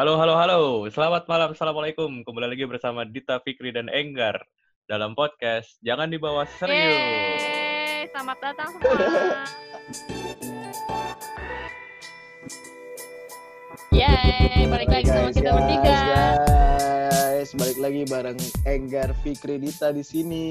Halo, 0.00 0.16
halo, 0.16 0.32
halo. 0.32 0.88
Selamat 0.88 1.28
malam, 1.28 1.52
Assalamualaikum. 1.52 2.24
Kembali 2.24 2.56
lagi 2.56 2.64
bersama 2.64 3.04
Dita 3.04 3.36
Fikri 3.44 3.68
dan 3.68 3.92
Enggar 3.92 4.40
dalam 4.88 5.12
podcast 5.12 5.76
Jangan 5.84 6.08
Dibawa 6.08 6.48
Serius. 6.56 7.44
Yeay, 7.44 8.08
selamat 8.08 8.38
datang 8.40 8.80
semua. 8.80 8.96
Yeay, 14.00 14.64
balik 14.72 14.88
lagi 14.88 15.12
sama 15.12 15.36
kita 15.36 15.52
bertiga. 15.52 15.92
Guys, 15.92 16.49
balik 17.52 17.78
lagi 17.78 18.02
bareng 18.04 18.38
Enggar 18.62 19.10
Fikri 19.16 19.58
Dita 19.58 19.90
di 19.90 20.00
sini. 20.00 20.44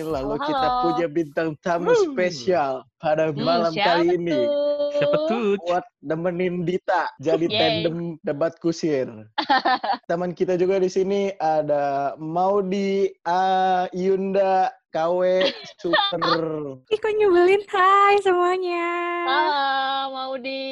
Lalu 0.00 0.34
Halo, 0.34 0.42
kita 0.42 0.66
halo. 0.66 0.82
punya 0.84 1.06
bintang 1.06 1.48
tamu 1.60 1.92
spesial 2.04 2.72
pada 2.96 3.30
Hmm, 3.30 3.38
malam 3.38 3.72
siapa 3.72 4.02
kali 4.02 4.16
ini. 4.16 4.34
tuh? 4.34 4.48
Siapa 4.92 5.16
tuh? 5.24 5.54
Buat 5.60 5.84
nemenin 6.00 6.64
Dita 6.64 7.06
jadi 7.18 7.46
Yeay. 7.46 7.54
tandem 7.54 7.96
debat 8.20 8.52
kusir. 8.58 9.06
Teman 10.10 10.32
kita 10.32 10.54
juga 10.54 10.76
di 10.76 10.88
sini 10.88 11.20
ada 11.36 12.16
Maudi 12.16 13.06
A 13.22 13.44
Yunda 13.92 14.74
KW 14.90 15.46
Super. 15.78 16.42
Ih, 16.90 16.98
kok 16.98 17.14
nyebelin? 17.14 17.62
Hai 17.70 18.18
semuanya. 18.26 18.90
Halo, 19.22 20.10
mau 20.10 20.34
di 20.34 20.62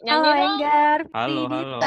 nyanyi 0.00 0.16
Halo 0.16 0.32
dong. 0.32 0.48
Enggar. 0.48 0.98
Halo, 1.12 1.42
halo. 1.44 1.78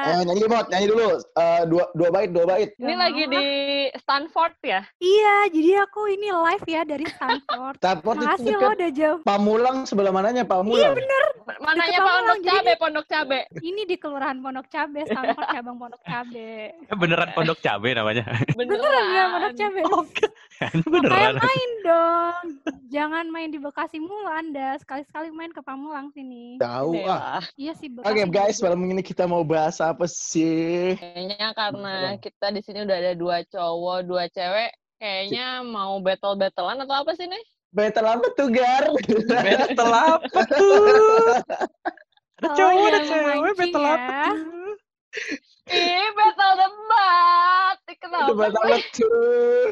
Eh, 0.00 0.20
nyanyi 0.24 0.44
Mot, 0.48 0.66
nyanyi 0.72 0.86
dulu. 0.88 1.08
Eh, 1.36 1.62
dua 1.68 1.84
dua 1.92 2.08
bait, 2.08 2.28
dua 2.32 2.44
bait. 2.48 2.72
Ini 2.80 2.96
Gak 2.96 3.00
lagi 3.04 3.22
di 3.28 3.44
Stanford 4.00 4.52
ya? 4.64 4.80
Iya, 4.96 5.36
jadi 5.52 5.70
aku 5.84 6.00
ini 6.08 6.28
live 6.32 6.64
ya 6.64 6.82
dari 6.88 7.04
Stanford. 7.04 7.76
Stanford 7.84 8.16
itu 8.16 8.24
Makasih 8.24 8.44
lo 8.48 8.56
dekat 8.56 8.72
udah 8.72 8.90
jauh. 8.96 9.18
Pamulang 9.20 9.76
sebelah 9.84 10.12
mananya 10.16 10.48
Pamulang? 10.48 10.96
Mananya 11.60 11.98
Deket 12.00 12.00
Pondok 12.00 12.16
Pamulang, 12.16 12.40
jadi 12.40 12.56
Cabe, 12.56 12.72
Pondok 12.80 13.06
Cabe. 13.12 13.40
Ini 13.60 13.82
di 13.84 13.96
Kelurahan 14.00 14.36
Pondok 14.40 14.66
Cabe, 14.72 15.00
Stanford 15.04 15.48
cabang 15.52 15.76
Pondok 15.76 16.00
Cabe. 16.00 16.50
Beneran 16.96 17.28
Pondok 17.36 17.58
Cabe 17.60 17.88
namanya. 17.92 18.24
Beneran 18.56 18.88
beneran 18.88 19.28
Pondok 19.36 19.54
Cabe. 19.60 19.80
Kayak 20.60 20.72
beneran. 21.10 21.34
main 21.36 21.70
dong. 21.80 22.44
Jangan 22.88 23.26
main 23.26 23.50
di 23.50 23.58
Bekasi 23.58 23.98
mulu 23.98 24.26
Anda. 24.26 24.78
Sekali-sekali 24.78 25.30
main 25.30 25.50
ke 25.50 25.60
Pamulang 25.60 26.10
sini. 26.10 26.56
Tahu 26.56 27.04
ah. 27.04 27.42
Iya 27.54 27.74
sih 27.74 27.90
Bekasi. 27.90 28.06
Oke 28.06 28.22
guys, 28.28 28.56
juga. 28.56 28.64
malam 28.70 28.80
ini 28.86 29.02
kita 29.02 29.24
mau 29.24 29.42
bahas 29.42 29.78
apa 29.78 30.06
sih? 30.06 30.94
Kayaknya 30.94 31.48
karena 31.52 31.94
kita 32.16 32.46
di 32.50 32.60
sini 32.60 32.78
udah 32.82 32.96
ada 32.96 33.12
dua 33.14 33.42
cowok, 33.44 33.98
dua 34.04 34.24
cewek. 34.28 34.70
Kayaknya 34.96 35.64
mau 35.64 35.96
battle-battlean 35.98 36.84
atau 36.84 36.96
apa 36.98 37.12
sih 37.14 37.24
nih? 37.24 37.44
Battle 37.70 38.08
apa 38.10 38.26
tuh 38.34 38.48
Gar? 38.50 38.84
Battle 39.30 39.94
apa 39.94 40.40
tuh? 40.58 41.38
Ada 42.40 42.48
Oh, 42.48 42.56
cowok, 42.56 42.84
ada 42.88 43.00
cewek, 43.04 43.36
battle 43.52 43.84
apa 43.84 44.00
ya. 44.00 44.24
tuh? 44.32 44.72
Ih, 45.70 46.08
battle 46.10 46.52
debat. 46.56 47.76
Kenapa? 48.00 48.28
Debat 48.32 48.52
apa 48.56 48.76
tuh? 48.90 49.64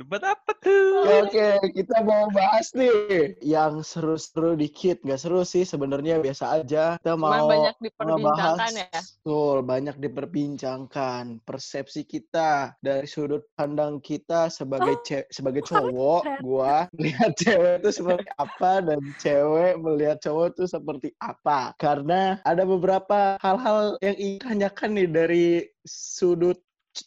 Debat 0.00 0.32
apa 0.32 0.56
tuh? 0.56 1.28
Oke, 1.28 1.60
kita 1.76 2.00
mau 2.00 2.32
bahas 2.32 2.72
nih 2.72 3.36
yang 3.44 3.84
seru-seru 3.84 4.56
dikit. 4.56 5.04
Nggak 5.04 5.20
seru 5.20 5.44
sih 5.44 5.68
sebenarnya 5.68 6.16
biasa 6.24 6.56
aja. 6.56 6.96
Kita 6.96 7.20
Cuman 7.20 7.28
mau 7.36 7.48
banyak 7.52 7.76
ngebahas 7.76 7.84
diperbincangkan 7.84 8.72
ya. 8.80 9.00
betul 9.20 9.56
banyak 9.60 9.96
diperbincangkan 10.00 11.24
persepsi 11.44 12.08
kita 12.08 12.72
dari 12.80 13.04
sudut 13.04 13.44
pandang 13.52 14.00
kita 14.00 14.48
sebagai 14.48 14.96
Oh, 14.96 15.04
ce- 15.04 15.28
sebagai 15.28 15.68
cowok 15.68 16.22
gua 16.48 16.88
melihat 16.96 17.36
cewek 17.36 17.84
itu 17.84 17.90
seperti 18.00 18.28
apa 18.40 18.72
dan 18.80 19.00
cewek 19.20 19.72
melihat 19.84 20.16
cowok 20.24 20.56
itu 20.56 20.64
seperti 20.64 21.08
apa 21.20 21.76
karena 21.76 22.40
ada 22.48 22.64
beberapa 22.64 23.36
hal-hal 23.36 24.00
yang 24.00 24.16
ingin 24.16 24.40
tanyakan 24.40 24.96
nih 24.96 25.08
dari 25.12 25.46
sudut 25.84 26.56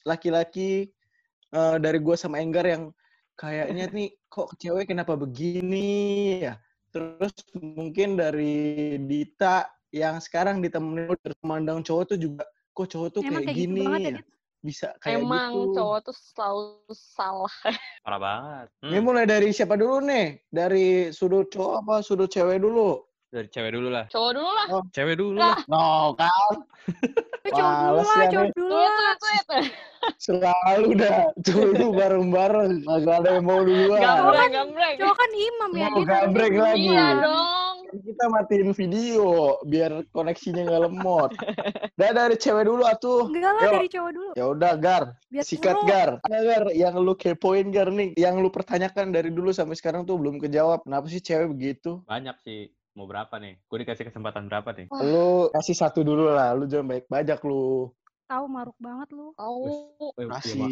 laki-laki 0.05 0.93
eh, 1.53 1.77
dari 1.77 1.99
gua 2.01 2.17
sama 2.17 2.41
Enggar 2.41 2.65
yang 2.65 2.89
kayaknya 3.33 3.89
nih 3.89 4.09
kok 4.27 4.53
cewek 4.57 4.89
kenapa 4.89 5.13
begini 5.13 5.89
ya 6.41 6.57
terus 6.93 7.33
mungkin 7.57 8.13
dari 8.13 8.97
Dita 9.01 9.65
yang 9.89 10.21
sekarang 10.21 10.61
ditemenin 10.61 11.13
dari 11.21 11.33
memandang 11.41 11.81
cowok 11.81 12.13
tuh 12.13 12.17
juga 12.17 12.45
kok 12.73 12.89
cowok 12.89 13.07
tuh 13.09 13.21
Emang 13.25 13.41
kayak, 13.41 13.45
kayak 13.49 13.57
gitu 13.57 13.65
gini 13.69 13.81
banget 13.85 14.01
ya, 14.01 14.13
ya 14.13 14.23
bisa 14.63 14.87
kayak 15.03 15.19
Emang 15.19 15.51
gitu. 15.51 15.75
cowok 15.75 15.97
tuh 16.07 16.15
selalu 16.15 16.93
salah. 16.95 17.51
Parah 18.07 18.15
banget. 18.21 18.67
Hmm, 18.79 18.89
Ini 18.95 18.99
mulai 19.03 19.25
dari 19.27 19.51
siapa 19.51 19.75
dulu 19.75 19.99
nih? 19.99 20.39
Dari 20.47 21.11
sudut 21.11 21.51
cowok 21.51 21.73
apa 21.83 21.95
sudut 21.99 22.31
cewek 22.31 22.63
dulu? 22.63 23.03
Dari 23.27 23.51
cewek 23.51 23.75
dulu 23.75 23.91
lah. 23.91 24.07
Cowok 24.07 24.31
dulu 24.31 24.49
lah. 24.55 24.67
Cewek 24.95 25.15
dulu 25.19 25.35
Lah. 25.35 25.57
lah. 25.59 25.59
No 25.67 26.15
kan, 26.15 26.55
Cowok 27.43 27.73
dulu 27.75 27.99
lah, 27.99 28.15
ya, 28.23 28.27
cowok 28.31 28.49
dulu 28.55 28.77
lah. 28.79 29.13
Selalu 30.17 30.89
dah 30.97 31.31
dulu 31.39 31.95
bareng-bareng, 31.95 32.83
agak 32.87 33.15
ada 33.23 33.29
yang 33.39 33.45
mau 33.45 33.61
duluan. 33.61 33.99
Gambreng, 34.01 34.51
gambreng. 34.51 34.95
Cowok 34.99 35.15
kan 35.15 35.31
imam 35.31 35.71
ya. 35.73 35.87
Mau 35.89 35.97
dia 35.97 36.05
gambreng 36.07 36.53
lagi. 36.59 36.89
Iya 36.89 37.07
dong. 37.21 37.77
Kita 37.93 38.25
matiin 38.25 38.73
video 38.73 39.25
biar 39.69 40.01
koneksinya 40.09 40.65
nggak 40.65 40.81
lemot. 40.89 41.31
Dah 41.93 42.09
dari 42.09 42.35
cewek 42.41 42.65
dulu 42.65 42.81
atuh. 42.89 43.29
Enggak 43.29 43.53
lah, 43.53 43.63
dari 43.77 43.89
cowok 43.89 44.11
dulu. 44.17 44.31
Ya 44.33 44.45
udah 44.49 44.73
Gar, 44.81 45.03
Biar 45.29 45.45
sikat. 45.45 45.77
Gar. 45.85 46.17
Ada 46.25 46.39
Gar 46.41 46.65
yang 46.73 46.97
lu 46.97 47.13
kepoin 47.13 47.69
Gar 47.69 47.93
nih, 47.93 48.17
yang 48.17 48.41
lu 48.41 48.49
pertanyakan 48.49 49.13
dari 49.13 49.29
dulu 49.29 49.53
sampai 49.53 49.77
sekarang 49.77 50.09
tuh 50.09 50.17
belum 50.17 50.41
kejawab. 50.41 50.89
Kenapa 50.89 51.05
sih 51.05 51.21
cewek 51.21 51.53
begitu? 51.53 52.01
Banyak 52.09 52.41
sih. 52.41 52.73
Mau 52.93 53.09
berapa 53.09 53.41
nih? 53.41 53.57
Gue 53.65 53.81
dikasih 53.81 54.09
kesempatan 54.09 54.45
berapa 54.49 54.69
nih? 54.73 54.85
Lu 54.89 55.49
kasih 55.49 55.73
satu 55.73 56.05
dulu 56.05 56.29
lah, 56.29 56.53
lu 56.53 56.69
jangan 56.69 56.93
baik 56.93 57.05
bajak 57.09 57.41
lu. 57.41 57.89
Tahu 58.27 58.45
maruk 58.47 58.77
banget 58.79 59.09
lu. 59.11 59.35
Oh, 59.35 60.15
Eh, 60.15 60.27
ya, 60.55 60.67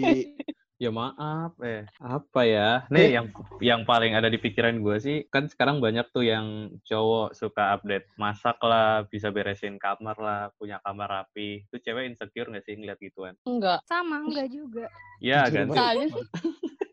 ya 0.78 0.89
maaf, 0.89 1.53
eh 1.62 1.84
apa 2.00 2.41
ya? 2.47 2.88
Nih 2.89 3.13
yang 3.13 3.28
yang 3.62 3.81
paling 3.85 4.16
ada 4.16 4.31
di 4.31 4.39
pikiran 4.39 4.79
gue 4.81 4.97
sih 4.97 5.17
kan 5.29 5.45
sekarang 5.45 5.78
banyak 5.84 6.07
tuh 6.09 6.25
yang 6.25 6.72
cowok 6.88 7.35
suka 7.35 7.75
update 7.78 8.07
masak 8.16 8.57
lah, 8.63 9.03
bisa 9.06 9.29
beresin 9.29 9.78
kamar 9.78 10.17
lah, 10.17 10.41
punya 10.57 10.79
kamar 10.81 11.22
rapi. 11.22 11.67
Itu 11.69 11.78
cewek 11.84 12.09
insecure 12.16 12.50
nggak 12.50 12.66
sih 12.66 12.73
ngeliat 12.79 12.97
gituan? 12.97 13.35
enggak. 13.45 13.84
Sama, 13.85 14.23
enggak 14.23 14.47
juga. 14.50 14.88
Iya 15.22 15.45
Jujur 15.51 15.75
kan? 15.75 16.09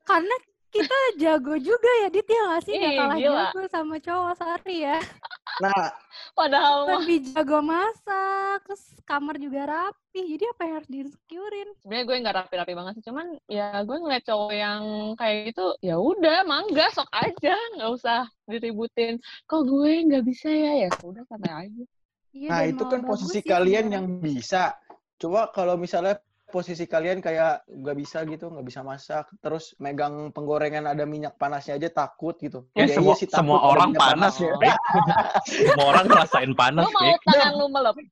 Karena 0.05 0.35
kita 0.69 0.99
jago 1.17 1.55
juga 1.57 1.91
ya, 2.05 2.09
Dit 2.13 2.29
ya 2.29 2.43
nggak 2.45 2.63
sih? 2.65 2.77
Nggak 2.77 2.93
Ih, 2.93 2.99
kalah 3.01 3.17
gila. 3.17 3.33
jago 3.49 3.63
sama 3.73 3.97
cowok, 3.97 4.33
sorry 4.37 4.77
ya. 4.85 4.99
Nah, 5.59 5.91
Padahal 6.35 7.03
Lebih 7.03 7.35
jago 7.35 7.59
masak, 7.63 8.63
terus 8.67 8.85
kamar 9.03 9.39
juga 9.43 9.67
rapi. 9.67 10.35
Jadi 10.39 10.45
apa 10.51 10.63
yang 10.67 10.75
harus 10.79 10.91
diinsecurein? 10.91 11.69
sebenarnya 11.83 12.05
gue 12.07 12.17
nggak 12.23 12.37
rapi-rapi 12.43 12.73
banget 12.75 12.93
sih 12.99 13.05
cuman 13.07 13.27
ya 13.47 13.83
gue 13.87 13.97
ngeliat 13.97 14.25
cowok 14.27 14.53
yang 14.55 14.83
kayak 15.15 15.37
gitu 15.55 15.67
ya 15.83 15.97
udah 15.99 16.43
mangga 16.43 16.87
sok 16.91 17.11
aja 17.15 17.55
nggak 17.79 17.91
usah 17.91 18.27
diributin 18.51 19.23
kok 19.47 19.63
gue 19.63 19.93
nggak 20.11 20.25
bisa 20.27 20.51
ya 20.51 20.73
ya 20.87 20.91
udah 21.03 21.23
santai 21.27 21.67
aja 21.71 21.85
Iya, 22.29 22.49
nah 22.53 22.61
itu 22.69 22.85
kan 22.85 23.01
posisi 23.09 23.41
sih 23.41 23.43
kalian 23.43 23.89
sebenarnya. 23.89 23.97
yang 23.97 24.07
bisa. 24.21 24.63
Coba 25.17 25.49
kalau 25.51 25.81
misalnya 25.81 26.21
posisi 26.49 26.89
kalian 26.89 27.21
kayak 27.21 27.69
nggak 27.69 27.97
bisa 27.97 28.25
gitu, 28.25 28.49
nggak 28.49 28.67
bisa 28.67 28.81
masak, 28.81 29.29
terus 29.45 29.77
megang 29.77 30.33
penggorengan 30.33 30.89
ada 30.89 31.05
minyak 31.05 31.37
panasnya 31.37 31.77
aja 31.77 31.89
takut 31.93 32.35
gitu. 32.41 32.65
Ya, 32.73 32.89
semua 32.89 33.15
iya 33.15 33.21
sih, 33.21 33.29
takut 33.29 33.45
semua 33.45 33.59
orang 33.69 33.91
panas, 33.93 34.35
panasnya. 34.41 34.53
Pik. 34.57 34.77
semua 35.69 35.87
orang 35.93 36.05
ngerasain 36.09 36.53
panas, 36.57 36.83
lo 36.85 36.91
mau 36.91 37.13
tangan 37.29 37.53
lu 37.55 37.67
melepuh 37.69 38.05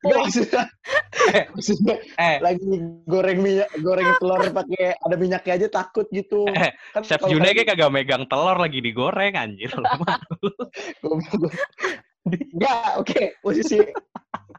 Eh, 1.33 1.45
eh, 2.29 2.37
lagi 2.45 2.69
goreng 3.09 3.41
minyak, 3.41 3.73
goreng 3.81 4.07
telur 4.21 4.41
pakai 4.53 4.95
ada 5.01 5.17
minyaknya 5.17 5.53
aja 5.57 5.69
takut 5.83 6.07
gitu. 6.13 6.45
Eh, 6.53 6.71
Kan 6.93 7.03
Chef 7.03 7.25
June 7.25 7.41
kalian- 7.41 7.57
kayak 7.57 7.69
kagak 7.73 7.91
megang 7.91 8.25
telur 8.29 8.61
lagi 8.61 8.79
digoreng 8.85 9.35
anjir. 9.35 9.73
Enggak, 12.27 12.99
oke. 12.99 13.39
Posisi 13.39 13.79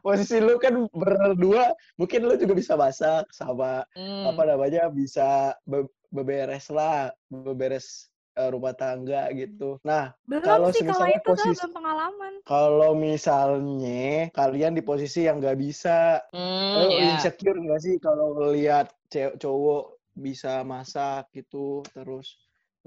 posisi 0.00 0.36
lu 0.38 0.56
kan 0.56 0.86
berdua, 0.90 1.72
mungkin 1.96 2.20
lu 2.24 2.34
juga 2.34 2.54
bisa 2.54 2.74
masak 2.74 3.28
sama 3.30 3.82
Hmm. 3.92 4.28
apa 4.28 4.42
namanya 4.44 4.88
bisa 4.88 5.54
be- 5.64 5.88
beberes 6.08 6.68
lah, 6.68 7.12
beberes 7.28 8.08
eh, 8.34 8.48
rumah 8.48 8.70
tangga 8.70 9.26
gitu. 9.34 9.82
Nah, 9.82 10.14
Belum 10.24 10.46
kalau 10.46 10.68
sih 10.70 10.86
kalau 10.86 11.04
misalnya 11.04 11.18
itu 11.18 11.26
kan 11.26 11.34
posisi- 11.34 11.58
belum 11.58 11.72
pengalaman. 11.74 12.32
kalau 12.46 12.92
misalnya 12.94 14.30
kalian 14.30 14.72
di 14.78 14.82
posisi 14.82 15.26
yang 15.26 15.42
nggak 15.42 15.58
bisa, 15.58 16.22
Hmm, 16.30 16.78
lu 16.78 16.88
ya. 16.94 17.18
insecure 17.18 17.58
nggak 17.58 17.80
sih 17.82 17.94
kalau 17.98 18.38
ngelihat 18.38 18.94
ce- 19.10 19.34
cowok 19.36 19.98
bisa 20.14 20.62
masak 20.62 21.26
gitu, 21.34 21.82
terus 21.90 22.38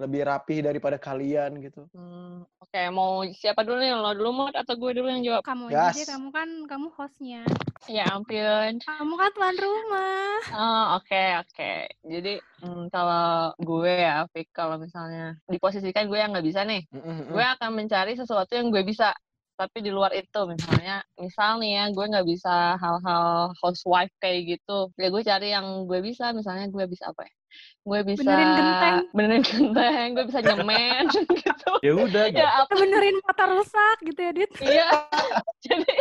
lebih 0.01 0.25
rapih 0.25 0.59
daripada 0.65 0.97
kalian 0.97 1.61
gitu? 1.61 1.85
Hmm, 1.93 2.41
Oke, 2.57 2.81
mau 2.89 3.21
siapa 3.31 3.61
dulu 3.61 3.77
nih? 3.77 3.91
Lo 3.93 4.11
dulu 4.17 4.29
mau 4.33 4.47
atau 4.49 4.73
gue 4.73 4.91
dulu 4.97 5.07
yang 5.07 5.21
jawab? 5.21 5.43
Kamu 5.43 5.69
aja 5.69 5.91
deh, 5.91 6.03
Gas. 6.03 6.09
kamu 6.09 6.27
kan 6.31 6.49
kamu 6.65 6.87
hostnya. 6.97 7.41
Ya 7.85 8.05
ampun. 8.13 8.77
Kamu 8.79 9.13
kan 9.17 9.29
tuan 9.33 9.55
rumah. 9.57 10.37
Oh, 10.53 10.85
oke, 10.97 11.23
oke. 11.41 11.71
Jadi, 12.05 12.33
hmm, 12.61 12.89
kalau 12.89 13.51
gue 13.57 13.91
ya, 13.91 14.25
Fik, 14.29 14.49
kalau 14.53 14.77
misalnya 14.77 15.35
diposisikan 15.45 16.05
gue 16.07 16.17
yang 16.17 16.31
nggak 16.31 16.45
bisa 16.45 16.61
nih, 16.63 16.85
Mm-mm-mm. 16.89 17.29
gue 17.29 17.45
akan 17.57 17.69
mencari 17.75 18.13
sesuatu 18.15 18.53
yang 18.57 18.69
gue 18.69 18.81
bisa. 18.83 19.13
tapi 19.51 19.85
di 19.85 19.93
luar 19.93 20.09
itu 20.17 20.41
misalnya 20.49 21.05
misal 21.21 21.61
nih 21.61 21.77
ya 21.77 21.83
gue 21.93 22.01
nggak 22.09 22.25
bisa 22.25 22.81
hal-hal 22.81 23.53
housewife 23.61 24.09
kayak 24.17 24.57
gitu 24.57 24.89
ya 24.97 25.13
gue 25.13 25.21
cari 25.21 25.53
yang 25.53 25.85
gue 25.85 26.01
bisa 26.01 26.33
misalnya 26.33 26.65
gue 26.65 26.81
bisa 26.89 27.13
apa 27.13 27.29
ya 27.29 27.33
gue 27.81 27.99
bisa 28.05 28.21
Benerin 28.23 28.49
genteng. 28.53 28.97
benerin 29.11 29.41
genteng 29.43 30.07
gue 30.13 30.25
bisa 30.27 30.39
nyemen 30.41 31.03
gitu. 31.41 31.71
Ya 31.81 31.91
udah 31.95 32.23
ya 32.29 32.49
apa 32.61 32.73
Benerin 32.73 33.17
motor 33.19 33.47
rusak 33.51 33.97
gitu 34.03 34.19
ya, 34.19 34.31
Dit. 34.31 34.51
iya. 34.61 34.87
Jadi 35.65 35.93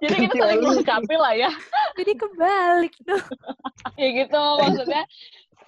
jadi 0.00 0.14
kita 0.18 0.34
saling 0.34 0.60
melengkapi 0.60 1.14
lah 1.14 1.34
ya. 1.34 1.50
Jadi 1.94 2.12
kebalik 2.14 2.94
tuh. 3.02 3.22
ya 3.94 4.08
gitu 4.14 4.40
maksudnya 4.58 5.04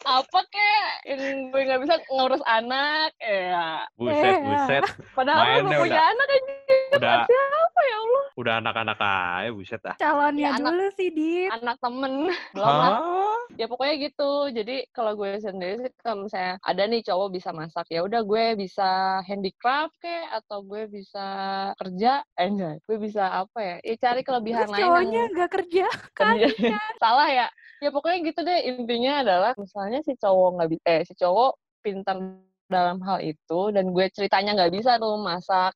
apa 0.02 0.38
kek? 0.48 0.92
Yang 1.06 1.22
gue 1.48 1.60
nggak 1.62 1.80
bisa 1.80 1.94
ngurus 2.10 2.42
anak 2.42 3.12
ya. 3.18 3.86
Buset, 3.94 4.24
Eh, 4.24 4.36
buset. 4.42 4.82
padahal 5.12 5.38
gue 5.38 5.52
Mainnya 5.62 5.78
punya 5.78 6.02
anak 6.02 6.28
aja 6.28 6.52
Udah 6.92 7.16
udah 8.36 8.58
anak-anak 8.60 8.98
aja, 8.98 9.50
buset 9.52 9.82
ah. 9.84 9.96
Calonnya 9.96 10.48
Ya, 10.48 10.50
anak- 10.56 10.72
dulu 10.72 10.86
sih, 10.96 11.08
Dit. 11.12 11.50
anak 11.50 11.76
temen. 11.78 12.12
Belum 12.56 12.94
ya 13.52 13.66
pokoknya 13.68 13.94
gitu. 14.08 14.32
Jadi 14.48 14.88
kalau 14.90 15.12
gue 15.12 15.36
sendiri 15.36 15.74
sih 15.84 15.92
kalau 16.00 16.24
misalnya 16.24 16.56
ada 16.64 16.82
nih 16.88 17.04
cowok 17.04 17.28
bisa 17.36 17.50
masak 17.52 17.86
ya 17.92 18.00
udah 18.00 18.24
gue 18.24 18.44
bisa 18.56 19.20
handicraft 19.28 19.92
kek 20.00 20.24
atau 20.32 20.64
gue 20.64 20.88
bisa 20.88 21.26
kerja 21.76 22.24
eh 22.40 22.48
enggak. 22.48 22.80
Gue 22.88 22.96
bisa 22.96 23.44
apa 23.44 23.58
ya? 23.60 23.76
Ya 23.84 23.94
cari 24.00 24.20
kelebihan 24.24 24.66
Terus 24.68 24.72
lain 24.72 24.82
cowoknya 24.88 25.20
yang 25.20 25.32
nggak 25.36 25.50
kerja 25.52 25.86
kan? 26.18 26.34
kerja 26.40 26.76
salah 26.96 27.28
ya. 27.28 27.46
Ya 27.82 27.88
pokoknya 27.92 28.18
gitu 28.24 28.40
deh. 28.40 28.60
Intinya 28.72 29.12
adalah 29.20 29.52
misalnya 29.58 30.00
si 30.00 30.16
cowok 30.16 30.48
nggak 30.56 30.68
bisa 30.72 30.82
eh 30.88 31.00
si 31.04 31.12
cowok 31.12 31.50
pintar 31.82 32.16
dalam 32.72 32.98
hal 33.04 33.20
itu 33.20 33.60
dan 33.70 33.92
gue 33.92 34.06
ceritanya 34.10 34.56
nggak 34.56 34.72
bisa 34.72 34.96
tuh 34.96 35.20
masak. 35.20 35.72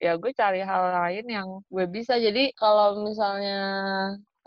Ya 0.00 0.16
gue 0.16 0.32
cari 0.32 0.64
hal 0.64 0.82
lain 0.96 1.24
yang 1.28 1.48
gue 1.68 1.86
bisa. 1.86 2.16
Jadi 2.16 2.50
kalau 2.56 3.04
misalnya 3.04 3.60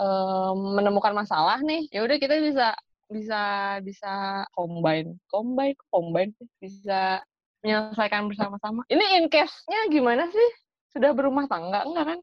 em, 0.01 0.57
menemukan 0.77 1.13
masalah 1.13 1.61
nih 1.61 1.85
ya 1.93 2.01
udah 2.01 2.17
kita 2.17 2.35
bisa 2.41 2.67
bisa 3.07 3.41
bisa 3.83 4.11
combine. 4.57 5.15
Combine 5.29 5.77
combine 5.87 6.31
bisa 6.57 7.21
menyelesaikan 7.61 8.25
bersama-sama. 8.25 8.81
Ini 8.89 9.21
in 9.21 9.25
case-nya 9.29 9.85
gimana 9.87 10.25
sih? 10.27 10.49
Sudah 10.91 11.13
berumah 11.13 11.45
tangga 11.45 11.85
enggak 11.85 12.05
kan 12.17 12.19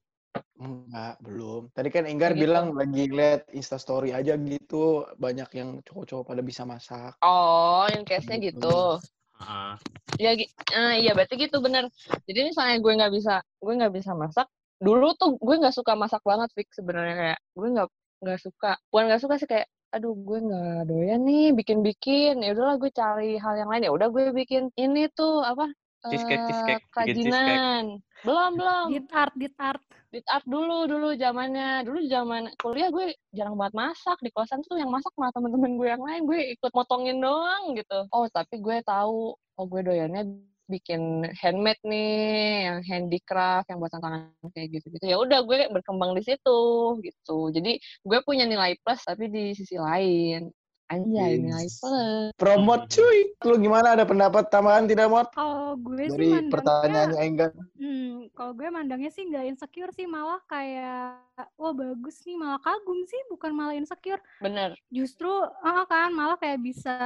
Enggak, 0.58 1.14
belum. 1.22 1.70
Tadi 1.70 1.88
kan 1.88 2.04
Enggar 2.04 2.34
Begitu. 2.34 2.42
bilang 2.50 2.74
lagi 2.74 3.06
liat 3.06 3.46
Instastory 3.54 4.10
aja 4.10 4.34
gitu, 4.34 5.06
banyak 5.14 5.46
yang 5.54 5.78
cowok-cowok 5.86 6.24
pada 6.26 6.42
bisa 6.42 6.66
masak. 6.66 7.14
oh 7.22 7.86
in 7.88 8.02
case-nya 8.02 8.42
Gitu. 8.42 8.58
gitu 8.58 8.98
Heeh. 9.38 9.74
ya 10.18 10.30
eh, 10.34 10.94
iya 11.02 11.10
berarti 11.14 11.34
gitu 11.38 11.62
bener. 11.62 11.86
Jadi 12.26 12.40
misalnya 12.50 12.76
gue 12.82 12.92
nggak 12.98 13.12
bisa 13.14 13.34
gue 13.62 13.72
nggak 13.78 13.94
bisa 13.94 14.10
masak 14.18 14.46
dulu 14.78 15.14
tuh 15.18 15.34
gue 15.38 15.56
nggak 15.58 15.74
suka 15.74 15.92
masak 15.94 16.22
banget 16.26 16.50
fix 16.56 16.68
sebenarnya. 16.78 17.14
Kayak 17.14 17.38
gue 17.54 17.68
nggak 17.74 17.88
nggak 18.22 18.40
suka. 18.42 18.70
Bukan 18.90 19.04
nggak 19.10 19.22
suka 19.22 19.34
sih 19.40 19.48
kayak 19.50 19.66
aduh 19.88 20.12
gue 20.12 20.38
nggak 20.44 20.80
doyan 20.90 21.20
nih 21.24 21.46
bikin 21.56 21.80
bikin 21.80 22.44
ya 22.44 22.52
udahlah 22.52 22.76
gue 22.82 22.90
cari 22.92 23.38
hal 23.38 23.54
yang 23.56 23.68
lain. 23.70 23.86
Ya 23.86 23.92
udah 23.94 24.08
gue 24.10 24.22
bikin 24.34 24.74
ini 24.74 25.06
tuh 25.14 25.46
apa 25.46 25.70
Cheesecake, 26.06 26.38
eh, 26.38 26.46
cheesecake, 26.46 26.84
bikin 26.94 27.14
cheesecake. 27.26 27.34
kerajinan. 27.34 27.84
Belum 28.22 28.50
belum. 28.54 28.86
Dit 28.94 29.10
art, 29.10 29.34
dit 29.34 29.56
art. 29.58 29.82
di 30.08 30.24
art 30.24 30.46
dulu 30.46 30.86
dulu 30.86 31.08
zamannya. 31.18 31.82
Dulu 31.82 31.98
zaman 32.06 32.42
kuliah 32.56 32.88
gue 32.94 33.18
jarang 33.34 33.58
banget 33.58 33.74
masak. 33.74 34.18
Di 34.22 34.30
kosan 34.30 34.62
tuh 34.62 34.78
yang 34.78 34.94
masak 34.94 35.10
malah 35.18 35.34
temen-temen 35.34 35.74
gue 35.74 35.88
yang 35.90 36.02
lain. 36.02 36.22
Gue 36.24 36.40
ikut 36.54 36.70
motongin 36.70 37.18
doang 37.18 37.74
gitu. 37.74 38.06
Oh 38.14 38.30
tapi 38.30 38.62
gue 38.62 38.78
tahu. 38.86 39.34
Oh 39.34 39.64
gue 39.66 39.80
doyannya 39.82 40.22
bikin 40.70 41.26
handmade 41.34 41.82
nih. 41.82 42.70
Yang 42.70 42.78
handicraft 42.88 43.66
yang 43.66 43.78
buatan 43.82 44.00
tangan 44.00 44.20
kayak 44.54 44.68
gitu 44.78 44.86
gitu 44.94 45.04
ya 45.10 45.16
udah 45.18 45.42
gue 45.42 45.66
berkembang 45.74 46.14
di 46.14 46.22
situ 46.22 46.60
gitu. 47.02 47.50
Jadi 47.50 47.82
gue 48.06 48.18
punya 48.22 48.46
nilai 48.46 48.78
plus 48.80 49.02
tapi 49.02 49.26
di 49.28 49.50
sisi 49.52 49.74
lain 49.76 50.46
anjay 50.88 51.36
nilai 51.40 51.68
plus 51.80 52.32
Promote 52.40 52.84
cuy. 52.88 53.18
Lu 53.44 53.54
gimana 53.60 53.94
ada 53.94 54.04
pendapat 54.08 54.48
tambahan 54.48 54.88
tidak, 54.88 55.08
Mot? 55.12 55.28
Kalau 55.32 55.76
gue 55.78 56.08
sih 56.08 56.10
Dari 56.10 56.26
mandangnya, 56.26 56.52
pertanyaannya 56.52 57.18
Enggar. 57.22 57.50
hmm, 57.78 58.32
kalau 58.34 58.52
gue 58.56 58.68
mandangnya 58.72 59.10
sih 59.12 59.22
nggak 59.28 59.44
insecure 59.54 59.92
sih, 59.94 60.06
malah 60.08 60.40
kayak, 60.48 61.20
wah 61.60 61.74
bagus 61.76 62.24
nih, 62.26 62.36
malah 62.40 62.58
kagum 62.58 63.00
sih, 63.06 63.20
bukan 63.30 63.52
malah 63.54 63.74
insecure. 63.76 64.20
bener 64.40 64.74
Justru, 64.88 65.30
ah 65.62 65.84
kan, 65.84 66.10
malah 66.16 66.40
kayak 66.40 66.58
bisa, 66.64 66.96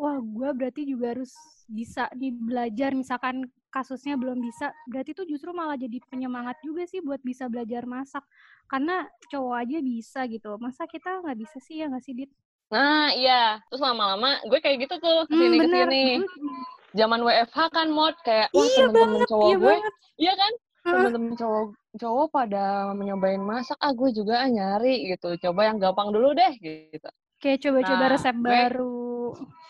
wah 0.00 0.18
gue 0.18 0.48
berarti 0.56 0.82
juga 0.88 1.12
harus 1.12 1.32
bisa 1.68 2.08
nih 2.16 2.32
belajar, 2.32 2.96
misalkan 2.96 3.44
kasusnya 3.68 4.16
belum 4.16 4.40
bisa, 4.40 4.72
berarti 4.88 5.12
itu 5.12 5.22
justru 5.28 5.52
malah 5.52 5.76
jadi 5.76 6.00
penyemangat 6.08 6.56
juga 6.64 6.88
sih 6.88 7.04
buat 7.04 7.20
bisa 7.20 7.46
belajar 7.52 7.84
masak. 7.84 8.24
Karena 8.64 9.04
cowok 9.28 9.54
aja 9.60 9.78
bisa 9.84 10.20
gitu, 10.26 10.56
masa 10.56 10.88
kita 10.88 11.20
nggak 11.20 11.38
bisa 11.38 11.58
sih 11.60 11.84
ya 11.84 11.92
nggak 11.92 12.04
sih, 12.04 12.16
Dit? 12.16 12.32
Nah 12.68 13.08
iya. 13.10 13.60
Terus 13.66 13.80
lama-lama 13.80 14.38
gue 14.44 14.58
kayak 14.58 14.76
gitu 14.84 14.94
tuh 14.98 15.24
Hmm, 15.24 15.28
ke 15.28 15.34
sini 15.34 15.56
bener. 15.58 15.86
ke 15.86 15.90
sini. 15.90 16.04
Hmm, 16.20 16.62
zaman 16.92 17.20
WFH 17.22 17.58
kan 17.68 17.88
mod 17.88 18.14
kayak 18.20 18.48
wah 18.50 18.60
Iya 18.60 18.74
temen-temen 18.74 19.22
cowok 19.24 19.46
iya 19.46 19.56
gue. 19.56 19.68
banget. 19.72 19.92
iya 20.16 20.32
kan? 20.34 20.52
Temen-temen 20.84 21.32
cowok 21.34 21.64
cowok 21.98 22.26
pada 22.28 22.64
menyobain 22.92 23.42
masak 23.42 23.76
ah 23.78 23.90
gue 23.90 24.08
juga 24.10 24.34
ah, 24.38 24.48
nyari 24.48 24.94
gitu. 25.08 25.28
Coba 25.38 25.60
yang 25.64 25.78
gampang 25.78 26.08
dulu 26.10 26.32
deh 26.32 26.52
gitu. 26.56 27.08
Kayak 27.38 27.58
coba-coba 27.62 28.02
Nah, 28.02 28.10
resep 28.10 28.34
gue- 28.34 28.44
baru. 28.44 28.96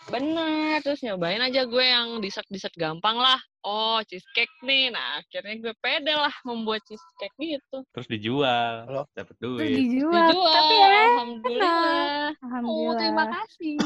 Bener 0.07 0.81
terus 0.81 0.99
nyobain 0.99 1.37
aja 1.37 1.63
gue 1.63 1.85
yang 1.85 2.17
dessert 2.17 2.47
dessert 2.47 2.73
gampang 2.73 3.13
lah 3.13 3.37
oh 3.61 4.01
cheesecake 4.01 4.49
nih 4.59 4.89
nah 4.89 5.19
akhirnya 5.19 5.59
gue 5.59 5.73
pede 5.77 6.09
lah 6.11 6.33
membuat 6.41 6.81
cheesecake 6.83 7.35
gitu 7.37 7.85
Terus 7.89 8.07
dijual, 8.07 8.73
Halo? 8.83 9.03
dapat 9.11 9.35
Terus 9.37 9.53
duit. 9.53 9.69
dijual. 9.69 10.09
dijual 10.25 10.49
Tapi 10.49 10.73
ya, 10.73 10.87
alhamdulillah 10.89 12.09
oh 12.33 12.41
Alhamdulillah. 12.41 12.95
terima 12.97 13.25
kasih 13.29 13.77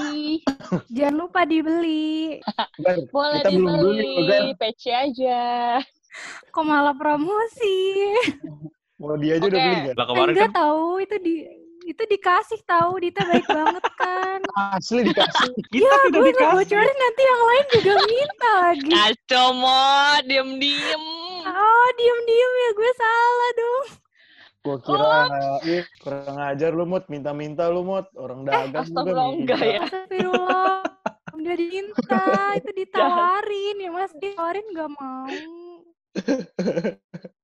Jangan 0.96 1.16
lupa 1.18 1.40
dibeli. 1.44 2.40
Boleh 3.10 3.42
Kita 3.42 3.50
belum 3.52 3.76
beli, 3.84 4.00
dibeli 4.00 4.26
Gan. 4.48 4.58
PC 4.58 4.84
aja 4.90 5.40
Kok 6.50 6.64
malah 6.64 6.94
promosi? 6.94 7.76
mau 8.96 9.20
dia 9.20 9.36
aja 9.36 9.44
udah 9.44 9.60
Oke. 9.60 9.68
beli 9.68 9.80
kan? 9.84 9.94
Lah 9.94 10.06
kemarin 10.08 10.32
Enggak 10.32 10.48
kan 10.48 10.56
tahu 10.56 10.86
itu 10.98 11.16
di 11.20 11.36
itu 11.88 12.04
dikasih 12.08 12.60
tahu 12.64 13.00
Dita 13.04 13.22
baik 13.28 13.48
banget 13.48 13.86
kan. 14.00 14.40
Asli 14.76 15.08
dikasih. 15.08 15.52
kita 15.74 15.86
ya, 15.86 15.98
tidak 16.08 16.20
gue 16.20 16.30
dikasih. 16.32 16.48
ngebocorin 16.50 16.98
nanti 16.98 17.22
yang 17.24 17.42
lain 17.44 17.66
juga 17.72 17.94
minta 18.08 18.52
lagi. 18.64 18.92
kacau 18.92 19.48
mod 19.56 20.22
diem 20.28 20.50
diem 20.60 21.04
Oh, 21.44 21.88
diem-diem 22.00 22.52
ya 22.56 22.70
gue 22.72 22.92
salah 22.96 23.52
dong. 23.60 23.88
Gua 24.64 24.78
kira 24.80 25.28
ih, 25.68 25.84
kurang 26.00 26.40
ajar 26.40 26.72
lu, 26.72 26.88
Mot. 26.88 27.04
Minta-minta 27.12 27.68
lu, 27.68 27.84
Mot. 27.84 28.08
Orang 28.16 28.48
dagang 28.48 28.88
juga 28.88 28.88
astagfirullah 28.88 29.28
enggak 29.36 29.60
ya 29.60 29.80
Astagfirullah. 29.84 30.76
Udah 31.36 31.56
diminta, 31.60 32.24
itu 32.64 32.72
ditawarin 32.72 33.76
ya 33.76 33.90
Mas, 33.92 34.16
ditawarin 34.16 34.66
nggak 34.72 34.92
mau. 34.96 35.28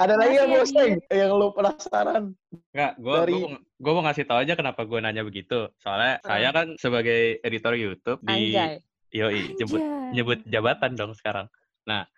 Ada 0.00 0.14
lagi 0.16 0.34
yang 0.40 0.48
ya, 0.48 0.64
Teng, 0.64 0.96
yang 1.12 1.30
lu 1.36 1.52
penasaran? 1.52 2.32
Enggak, 2.72 2.92
gue 2.96 3.16
Dari- 3.20 3.34
gua, 3.36 3.48
gua 3.76 3.92
mau 4.00 4.04
ngasih 4.08 4.24
tahu 4.24 4.38
aja 4.40 4.54
kenapa 4.56 4.80
gue 4.88 4.98
nanya 5.02 5.22
begitu. 5.26 5.68
Soalnya 5.76 6.20
saya 6.24 6.48
kan 6.56 6.74
sebagai 6.80 7.36
editor 7.44 7.76
YouTube 7.76 8.20
di 8.24 8.56
anjay 8.56 8.80
Yoi, 9.10 9.58
nyebut 9.58 9.82
Anjay. 9.82 10.10
nyebut 10.14 10.38
jabatan 10.46 10.94
dong 10.94 11.12
sekarang. 11.18 11.50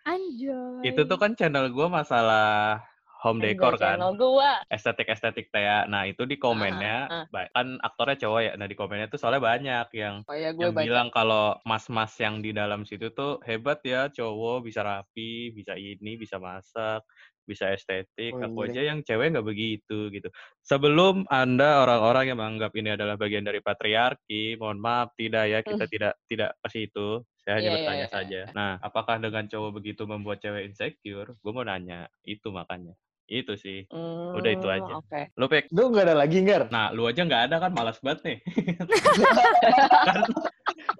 Anjay. 0.05 0.85
Itu 0.85 1.09
tuh 1.09 1.17
kan 1.17 1.33
channel 1.33 1.73
gue 1.73 1.87
masalah 1.89 2.85
home 3.23 3.39
decor 3.39 3.79
kan. 3.79 3.97
gua 4.19 4.59
Estetik-estetik 4.67 5.47
kayak. 5.47 5.87
Nah, 5.87 6.03
itu 6.03 6.27
di 6.27 6.35
komennya 6.35 6.97
ah. 7.07 7.25
ba- 7.31 7.47
kan 7.55 7.79
aktornya 7.79 8.19
cowok 8.19 8.39
ya. 8.43 8.51
Nah, 8.59 8.67
di 8.67 8.75
komennya 8.75 9.07
tuh 9.07 9.15
soalnya 9.15 9.39
banyak 9.39 9.87
yang 9.95 10.27
oh 10.27 10.35
ya 10.35 10.51
gue 10.51 10.59
yang 10.59 10.75
baca 10.75 10.83
bilang 10.83 11.07
kalau 11.07 11.55
mas-mas 11.63 12.11
yang 12.19 12.43
di 12.43 12.51
dalam 12.51 12.83
situ 12.83 13.15
tuh 13.15 13.39
hebat 13.47 13.79
ya 13.87 14.11
cowok 14.11 14.67
bisa 14.67 14.83
rapi, 14.83 15.55
bisa 15.55 15.79
ini, 15.79 16.19
bisa 16.19 16.35
masak, 16.35 17.07
bisa 17.47 17.71
estetik. 17.71 18.35
Oh, 18.35 18.43
Aku 18.43 18.67
iya. 18.67 18.71
aja 18.71 18.81
yang 18.93 18.99
cewek 19.03 19.35
nggak 19.35 19.47
begitu 19.47 20.11
gitu. 20.11 20.27
Sebelum 20.63 21.27
Anda 21.27 21.83
orang-orang 21.83 22.33
yang 22.33 22.39
menganggap 22.39 22.71
ini 22.75 22.95
adalah 22.95 23.15
bagian 23.19 23.47
dari 23.47 23.59
patriarki, 23.59 24.59
mohon 24.59 24.79
maaf 24.79 25.15
tidak 25.15 25.45
ya, 25.47 25.59
kita 25.63 25.85
tidak 25.93 26.13
tidak 26.27 26.51
ke 26.59 26.67
situ. 26.71 27.23
Saya 27.43 27.59
hanya. 27.59 27.63
Iya, 27.63 27.69
iya, 27.69 27.75
bertanya 27.75 28.07
iya, 28.07 28.11
saja. 28.11 28.41
Nah, 28.55 28.71
apakah 28.79 29.15
dengan 29.19 29.43
cowok 29.47 29.71
begitu 29.79 30.03
membuat 30.07 30.39
cewek 30.39 30.71
insecure? 30.71 31.35
Gue 31.43 31.51
mau 31.51 31.67
nanya, 31.67 32.07
itu 32.23 32.47
makanya. 32.49 32.95
Itu 33.25 33.53
sih. 33.55 33.85
Udah 34.33 34.49
itu 34.49 34.63
Hmm, 34.63 34.75
aja. 34.77 34.91
oke 34.97 35.21
Lu 35.33 35.45
Pek, 35.47 35.63
Lu 35.69 35.89
nggak 35.89 36.05
ada 36.05 36.15
lagi, 36.17 36.37
Gar? 36.41 36.69
nah 36.69 36.89
lu 36.91 37.05
aja 37.05 37.21
nggak 37.21 37.41
ada 37.47 37.55
kan 37.57 37.71
malas 37.71 37.97
banget 37.99 38.19
nih. 38.23 38.37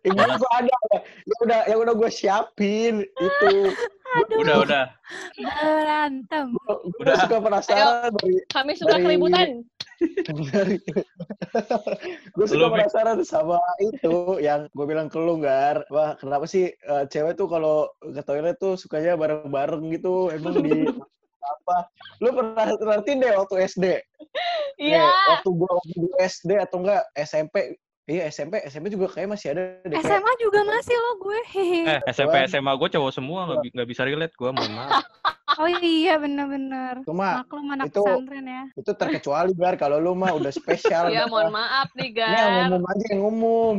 Ini 0.04 0.16
gua 0.16 0.52
ada. 0.54 0.76
Yang 1.24 1.40
udah, 1.42 1.60
yang 1.66 1.80
udah 1.80 1.94
gue 1.96 2.10
siapin. 2.10 2.94
Itu. 3.08 3.50
udah, 4.38 4.56
udah. 4.62 4.86
Berantem. 5.36 6.46
Gue 6.54 6.76
Udah. 7.02 7.16
suka 7.18 7.38
penasaran 7.40 8.12
dari 8.14 8.34
kami 8.48 8.72
suka 8.74 8.94
Dari- 8.94 9.04
keributan 9.10 9.48
dari 10.52 10.76
gue 12.36 12.46
suka 12.46 12.68
penasaran 12.68 13.18
sama 13.24 13.58
itu 13.80 14.38
yang 14.38 14.68
gue 14.70 14.86
bilang 14.86 15.08
ke 15.08 15.16
lu 15.16 15.40
Gar 15.40 15.82
wah 15.88 16.14
kenapa 16.14 16.44
sih 16.44 16.70
eh, 16.70 17.04
cewek 17.08 17.34
tuh 17.34 17.48
kalau 17.48 17.88
ke 18.04 18.20
toilet 18.22 18.54
tuh 18.58 18.76
sukanya 18.76 19.16
bareng-bareng 19.16 19.82
gitu 19.90 20.28
emang 20.30 20.60
di 20.60 20.86
apa. 21.64 21.88
Lu 22.20 22.30
pernah 22.36 22.66
ngerti 22.76 23.12
deh 23.18 23.34
waktu 23.40 23.56
SD. 23.72 23.86
Iya. 24.78 25.08
Waktu 25.08 25.50
gua 25.56 25.72
waktu 25.80 26.08
SD 26.20 26.52
atau 26.60 26.84
enggak 26.84 27.04
SMP. 27.16 27.80
Iya 28.04 28.28
SMP, 28.28 28.60
SMP 28.68 28.92
juga 28.92 29.08
kayak 29.16 29.32
masih 29.32 29.56
ada 29.56 29.80
deh. 29.88 29.96
SMA 30.04 30.32
juga 30.44 30.60
masih 30.68 30.92
lo 30.92 31.12
gue. 31.24 31.40
Hehe. 31.56 31.82
Eh, 31.88 32.00
SMP. 32.12 32.36
SMA 32.52 32.76
gue 32.76 32.90
cowok 33.00 33.12
semua 33.16 33.48
nggak 33.48 33.88
bisa 33.88 34.04
relate 34.04 34.36
gue, 34.36 34.50
mohon 34.52 34.72
maaf. 34.76 35.08
Oh 35.60 35.70
iya 35.70 36.18
bener-bener. 36.18 37.04
Cuma 37.06 37.44
Maklum 37.46 37.68
anak 37.70 37.92
itu- 37.92 38.02
pesantren 38.02 38.46
ya. 38.46 38.64
itu 38.74 38.92
terkecuali 38.94 39.52
Gar 39.54 39.76
kalau 39.78 39.98
lu 39.98 40.14
mah 40.14 40.34
udah 40.34 40.50
spesial. 40.50 41.08
Iya, 41.14 41.26
Gar. 41.26 41.30
mohon 41.30 41.50
maaf 41.52 41.90
nih, 41.94 42.10
Ini 42.10 42.22
yang 42.34 42.54
Gar. 42.54 42.66
umum 42.70 42.84
aja 42.86 43.06
yang 43.10 43.24
umum. 43.24 43.78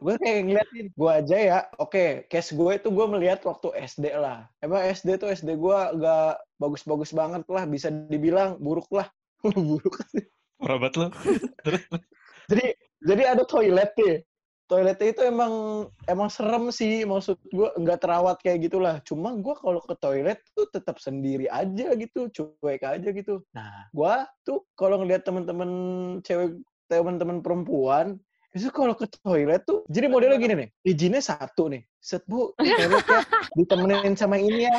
gue 0.00 0.14
kayak 0.16 0.40
ngeliatin, 0.46 0.86
gue 0.90 1.10
aja 1.10 1.36
ya. 1.36 1.58
Oke, 1.76 2.24
case 2.26 2.50
gue 2.50 2.70
itu 2.74 2.88
gue 2.88 3.06
melihat 3.06 3.40
waktu 3.44 3.68
SD 3.84 4.16
lah. 4.16 4.48
Emang 4.58 4.82
SD 4.82 5.16
tuh 5.16 5.28
SD 5.28 5.54
gue 5.54 5.78
gak 6.00 6.32
bagus-bagus 6.56 7.10
banget 7.10 7.44
lah. 7.46 7.64
Bisa 7.64 7.88
dibilang 7.90 8.56
buruk 8.58 8.88
lah. 8.90 9.06
buruk. 9.68 10.00
Perobat 10.60 10.92
lo. 10.94 11.08
Jadi 12.50 12.66
jadi 13.00 13.22
ada 13.32 13.44
toilet 13.44 13.92
nih. 13.96 14.20
Toiletnya 14.70 15.10
itu 15.10 15.22
emang 15.26 15.52
emang 16.06 16.30
serem 16.30 16.70
sih. 16.70 17.02
Maksud 17.02 17.42
gue 17.50 17.68
nggak 17.74 18.06
terawat 18.06 18.38
kayak 18.38 18.70
gitulah. 18.70 19.02
Cuma 19.02 19.34
gue 19.34 19.54
kalau 19.58 19.82
ke 19.82 19.98
toilet 19.98 20.38
tuh 20.54 20.70
tetap 20.70 21.02
sendiri 21.02 21.50
aja 21.50 21.90
gitu, 21.98 22.30
cuek 22.30 22.86
aja 22.86 23.08
gitu. 23.10 23.42
Nah, 23.50 23.90
gue 23.90 24.14
tuh 24.46 24.62
kalau 24.78 25.02
ngeliat 25.02 25.26
temen-temen 25.26 25.70
cewek, 26.22 26.62
temen-temen 26.86 27.42
perempuan, 27.42 28.14
itu 28.54 28.70
kalau 28.70 28.94
ke 28.94 29.10
toilet 29.10 29.66
tuh, 29.66 29.82
jadi 29.90 30.06
modelnya 30.06 30.38
gini 30.38 30.54
nih, 30.54 30.68
izinnya 30.86 31.18
satu 31.18 31.66
nih. 31.66 31.82
Set 31.98 32.22
bu, 32.30 32.54
ke 32.54 32.62
toiletnya 32.62 33.20
ditemenin 33.58 34.14
sama 34.14 34.38
ini 34.38 34.70
ya. 34.70 34.78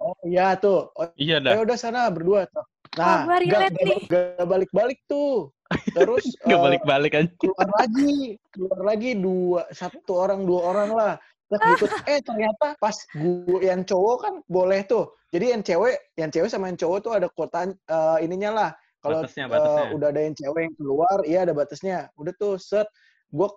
Oh 0.00 0.16
iya 0.24 0.56
tuh, 0.56 0.92
oh, 0.96 1.08
Iya 1.16 1.40
ya 1.40 1.56
dah. 1.56 1.60
udah 1.60 1.76
sana 1.76 2.08
berdua. 2.08 2.48
Nah, 2.96 3.24
Oh, 3.24 3.36
nggak 4.08 4.44
balik-balik 4.44 5.00
tuh. 5.08 5.52
Terus 5.70 6.24
Gak 6.48 6.58
eh, 6.58 6.60
balik-balik 6.60 7.12
aja. 7.14 7.30
keluar 7.38 7.68
lagi, 7.78 8.14
keluar 8.50 8.80
lagi 8.82 9.10
dua, 9.14 9.62
satu 9.70 10.12
orang 10.18 10.42
dua 10.42 10.60
orang 10.74 10.90
lah. 10.94 11.12
Terus 11.50 11.62
ikut, 11.78 11.90
eh 12.12 12.20
ternyata 12.22 12.66
pas 12.78 12.96
gue 13.14 13.58
yang 13.62 13.82
cowok 13.86 14.16
kan 14.22 14.34
boleh 14.46 14.82
tuh. 14.86 15.14
Jadi 15.30 15.54
yang 15.54 15.62
cewek, 15.62 15.96
yang 16.18 16.30
cewek 16.34 16.50
sama 16.50 16.70
yang 16.70 16.78
cowok 16.78 16.98
tuh 17.02 17.12
ada 17.14 17.28
kota 17.30 17.70
eh, 17.70 18.18
ininya 18.22 18.50
lah. 18.50 18.70
Kalau 19.00 19.24
batasnya. 19.24 19.48
udah 19.96 20.08
ada 20.12 20.20
yang 20.20 20.36
cewek 20.36 20.60
yang 20.68 20.76
keluar, 20.76 21.16
iya 21.24 21.48
ada 21.48 21.56
batasnya. 21.56 22.12
Udah 22.20 22.36
tuh 22.36 22.60
set, 22.60 22.84
gue 23.32 23.48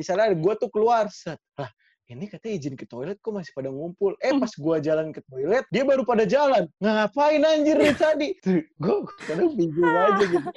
misalnya 0.00 0.32
gue 0.32 0.54
tuh 0.56 0.72
keluar 0.72 1.04
set. 1.12 1.36
Lah 1.60 1.68
ini 2.10 2.26
katanya 2.26 2.54
izin 2.58 2.74
ke 2.74 2.82
toilet 2.84 3.18
kok 3.18 3.30
masih 3.30 3.54
pada 3.54 3.70
ngumpul. 3.70 4.18
Eh 4.18 4.34
pas 4.34 4.50
gua 4.58 4.76
jalan 4.76 5.14
ke 5.14 5.22
toilet, 5.24 5.62
dia 5.70 5.82
baru 5.82 6.02
pada 6.02 6.26
jalan. 6.26 6.66
Ngapain 6.76 7.38
anjir 7.40 7.78
dari 7.80 7.94
tadi? 7.94 8.28
Gue 8.76 9.06
kadang 9.22 9.54
bingung 9.54 9.86
aja 9.86 10.24
gitu. 10.26 10.48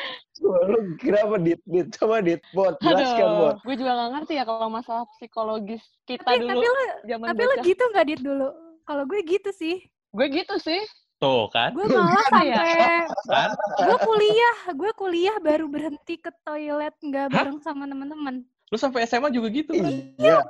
Lu 0.42 0.78
kira 0.98 1.24
apa 1.24 1.38
dit? 1.38 1.62
Dit 1.64 1.94
coba 1.94 2.20
dit 2.20 2.42
bot 2.52 2.74
jelaskan 2.82 3.30
bot. 3.38 3.56
Gue 3.62 3.76
juga 3.78 3.92
gak 3.94 4.10
ngerti 4.18 4.34
ya 4.34 4.44
kalau 4.44 4.68
masalah 4.68 5.06
psikologis 5.14 5.84
kita 6.04 6.26
Tapi, 6.26 6.42
dulu 6.42 6.50
tapi 6.50 6.66
lo, 6.66 6.84
zaman 7.06 7.26
tapi 7.30 7.44
bocah. 7.46 7.64
gitu 7.64 7.84
nggak 7.88 8.06
dit 8.10 8.22
dulu? 8.22 8.48
Kalau 8.84 9.04
gue 9.06 9.20
gitu 9.22 9.50
sih. 9.54 9.76
Gue 10.10 10.26
gitu 10.28 10.56
sih. 10.58 10.82
Tuh 11.16 11.48
kan. 11.48 11.72
Gue 11.72 11.86
malah 11.86 12.18
Apa 12.20 12.42
ya? 12.42 12.58
sampai 12.58 13.06
Kan? 13.30 13.50
gue 13.80 13.98
kuliah, 14.02 14.56
gue 14.74 14.92
kuliah 14.94 15.36
baru 15.40 15.66
berhenti 15.68 16.18
ke 16.18 16.34
toilet 16.42 16.92
nggak 17.00 17.30
Hah? 17.30 17.36
bareng 17.46 17.62
sama 17.62 17.86
teman-teman. 17.86 18.42
Lu 18.68 18.76
sampai 18.76 19.06
SMA 19.06 19.30
juga 19.30 19.48
gitu 19.48 19.70
kan? 19.72 19.94
Iya. 20.18 20.42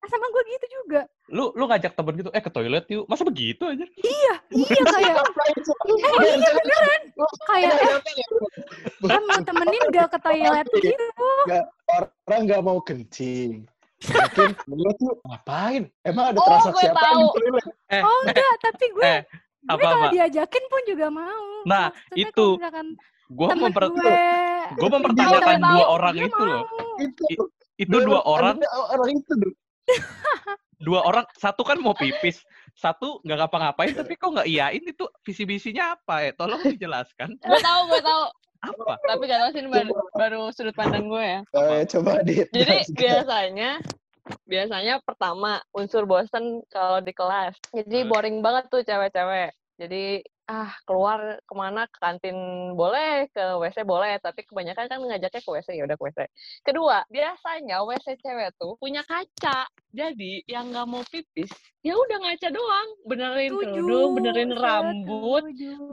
Sama 0.00 0.24
gue 0.24 0.42
gitu 0.48 0.66
juga. 0.72 1.00
Lu 1.28 1.50
lu 1.52 1.66
ngajak 1.66 1.92
temen 1.92 2.14
gitu, 2.16 2.30
eh 2.30 2.38
ke 2.38 2.48
toilet 2.48 2.86
yuk. 2.86 3.04
Masa 3.04 3.22
begitu 3.22 3.60
aja? 3.62 3.84
Iya 3.98 4.34
kayak 4.86 5.14
Eh 6.16 6.32
iya 6.32 6.50
beneran. 6.54 7.02
Kayak 7.44 7.72
eh 7.76 8.26
kan 9.04 9.22
mau 9.24 9.40
temenin 9.42 9.82
gak 9.90 10.08
ke 10.08 10.18
toilet 10.18 10.66
gitu. 10.72 11.06
Orang 12.24 12.40
nggak 12.44 12.62
mau 12.62 12.78
kencing. 12.78 13.66
Mungkin 13.98 14.50
lu 14.78 14.90
tuh 14.94 15.12
ngapain? 15.24 15.82
Emang 16.00 16.30
ada 16.30 16.38
Oh, 16.38 16.46
transaksi 16.46 16.86
gue 16.86 16.90
apa 16.90 17.02
tahu. 17.02 17.18
di 17.18 17.28
toilet? 17.34 17.66
Eh, 17.90 18.02
Oh 18.02 18.18
enggak, 18.22 18.54
tapi 18.62 18.84
gue 18.88 19.02
eh, 19.02 19.20
gue 19.26 19.68
apa 19.68 19.82
kalau 19.82 19.98
apa? 20.00 20.14
diajakin 20.14 20.64
pun 20.64 20.82
juga 20.86 21.06
mau. 21.10 21.46
Nah, 21.66 21.86
Maksudnya 21.90 22.22
itu. 22.24 22.46
kalau 22.46 22.56
misalkan 22.56 22.88
Gua 23.28 23.48
temen 23.52 23.60
memper 23.66 23.84
gue 23.92 24.16
gua 24.72 24.88
mempertanyakan 24.96 25.58
dua 25.60 25.84
orang 25.86 26.14
itu 26.16 26.40
loh. 26.40 26.62
Itu. 26.96 27.24
Itu 27.76 27.96
dua 28.00 28.20
orang, 28.24 28.56
orang 28.88 29.10
itu 29.12 29.32
tuh. 29.36 29.52
Dua 30.78 31.02
orang 31.02 31.26
satu 31.34 31.66
kan 31.66 31.78
mau 31.82 31.94
pipis, 31.94 32.42
satu 32.78 33.18
nggak 33.26 33.38
ngapa-ngapain 33.44 33.92
tapi 33.98 34.14
kok 34.14 34.30
nggak 34.30 34.48
iyain 34.48 34.82
itu 34.82 35.04
visi 35.26 35.42
misinya 35.42 35.98
apa 35.98 36.28
ya? 36.28 36.30
Tolong 36.38 36.62
dijelaskan. 36.62 37.34
Gue 37.42 37.60
tahu, 37.60 37.80
gue 37.90 38.02
tahu. 38.02 38.24
Apa? 38.58 38.98
Tapi 39.06 39.22
gak 39.30 39.38
tau 39.38 39.50
sih 39.54 39.62
ini 39.62 39.70
baru, 39.70 39.92
baru 40.18 40.42
sudut 40.50 40.74
pandang 40.74 41.06
gue 41.06 41.22
ya. 41.22 41.40
Eh, 41.54 41.82
coba 41.86 42.26
dit. 42.26 42.50
Jadi 42.50 42.90
biasanya 42.90 43.78
biasanya 44.44 45.00
pertama 45.00 45.62
unsur 45.72 46.04
bosen 46.04 46.60
kalau 46.68 46.98
di 46.98 47.14
kelas. 47.14 47.54
Jadi 47.70 48.04
boring 48.04 48.42
banget 48.42 48.66
tuh 48.68 48.82
cewek-cewek. 48.82 49.54
Jadi 49.78 50.26
ah 50.48 50.72
keluar 50.88 51.38
ke 51.44 51.54
mana 51.54 51.86
ke 51.86 51.98
kantin 52.02 52.34
boleh, 52.74 53.30
ke 53.30 53.44
WC 53.62 53.86
boleh, 53.86 54.18
tapi 54.18 54.42
kebanyakan 54.42 54.90
kan 54.90 54.98
ngajaknya 54.98 55.38
ke 55.38 55.50
WC 55.54 55.68
ya 55.78 55.84
udah 55.86 55.94
ke 55.94 56.04
WC. 56.08 56.18
Kedua, 56.66 57.06
biasanya 57.06 57.86
WC 57.86 58.18
cewek 58.18 58.58
tuh 58.58 58.74
punya 58.82 59.06
kaca. 59.06 59.70
Jadi 59.94 60.42
yang 60.50 60.74
nggak 60.74 60.88
mau 60.88 61.06
pipis, 61.06 61.52
ya 61.86 61.94
udah 61.94 62.16
ngaca 62.26 62.48
doang, 62.50 62.88
benerin 63.06 63.50
kerudung, 63.54 64.10
benerin 64.18 64.50
rambut, 64.56 65.44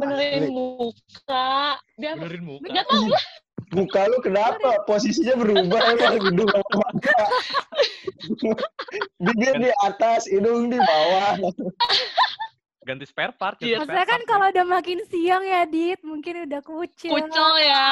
benerin 0.02 0.50
Asli. 0.50 0.56
muka. 0.56 1.54
Biar 2.00 2.16
Benerin 2.18 2.44
muka. 2.48 2.68
nggak 2.72 2.88
tahu 2.90 3.06
Muka 3.76 4.08
lu 4.08 4.22
kenapa? 4.22 4.78
Posisinya 4.86 5.36
berubah 5.42 5.82
emang 5.98 6.22
hidung 6.22 6.48
sama. 6.48 6.88
Bibir 9.20 9.56
di 9.68 9.72
atas, 9.84 10.30
hidung 10.30 10.70
di 10.70 10.78
bawah. 10.80 11.36
Ganti 12.86 13.02
spare 13.04 13.34
part. 13.34 13.58
Iya, 13.58 13.82
Maksudnya 13.82 14.06
kan 14.06 14.22
kalau 14.24 14.46
udah 14.46 14.62
makin 14.64 15.02
siang 15.10 15.42
ya, 15.42 15.66
Dit, 15.66 16.00
mungkin 16.00 16.46
udah 16.46 16.62
kucil. 16.62 17.10
kucel 17.10 17.52
ya. 17.60 17.86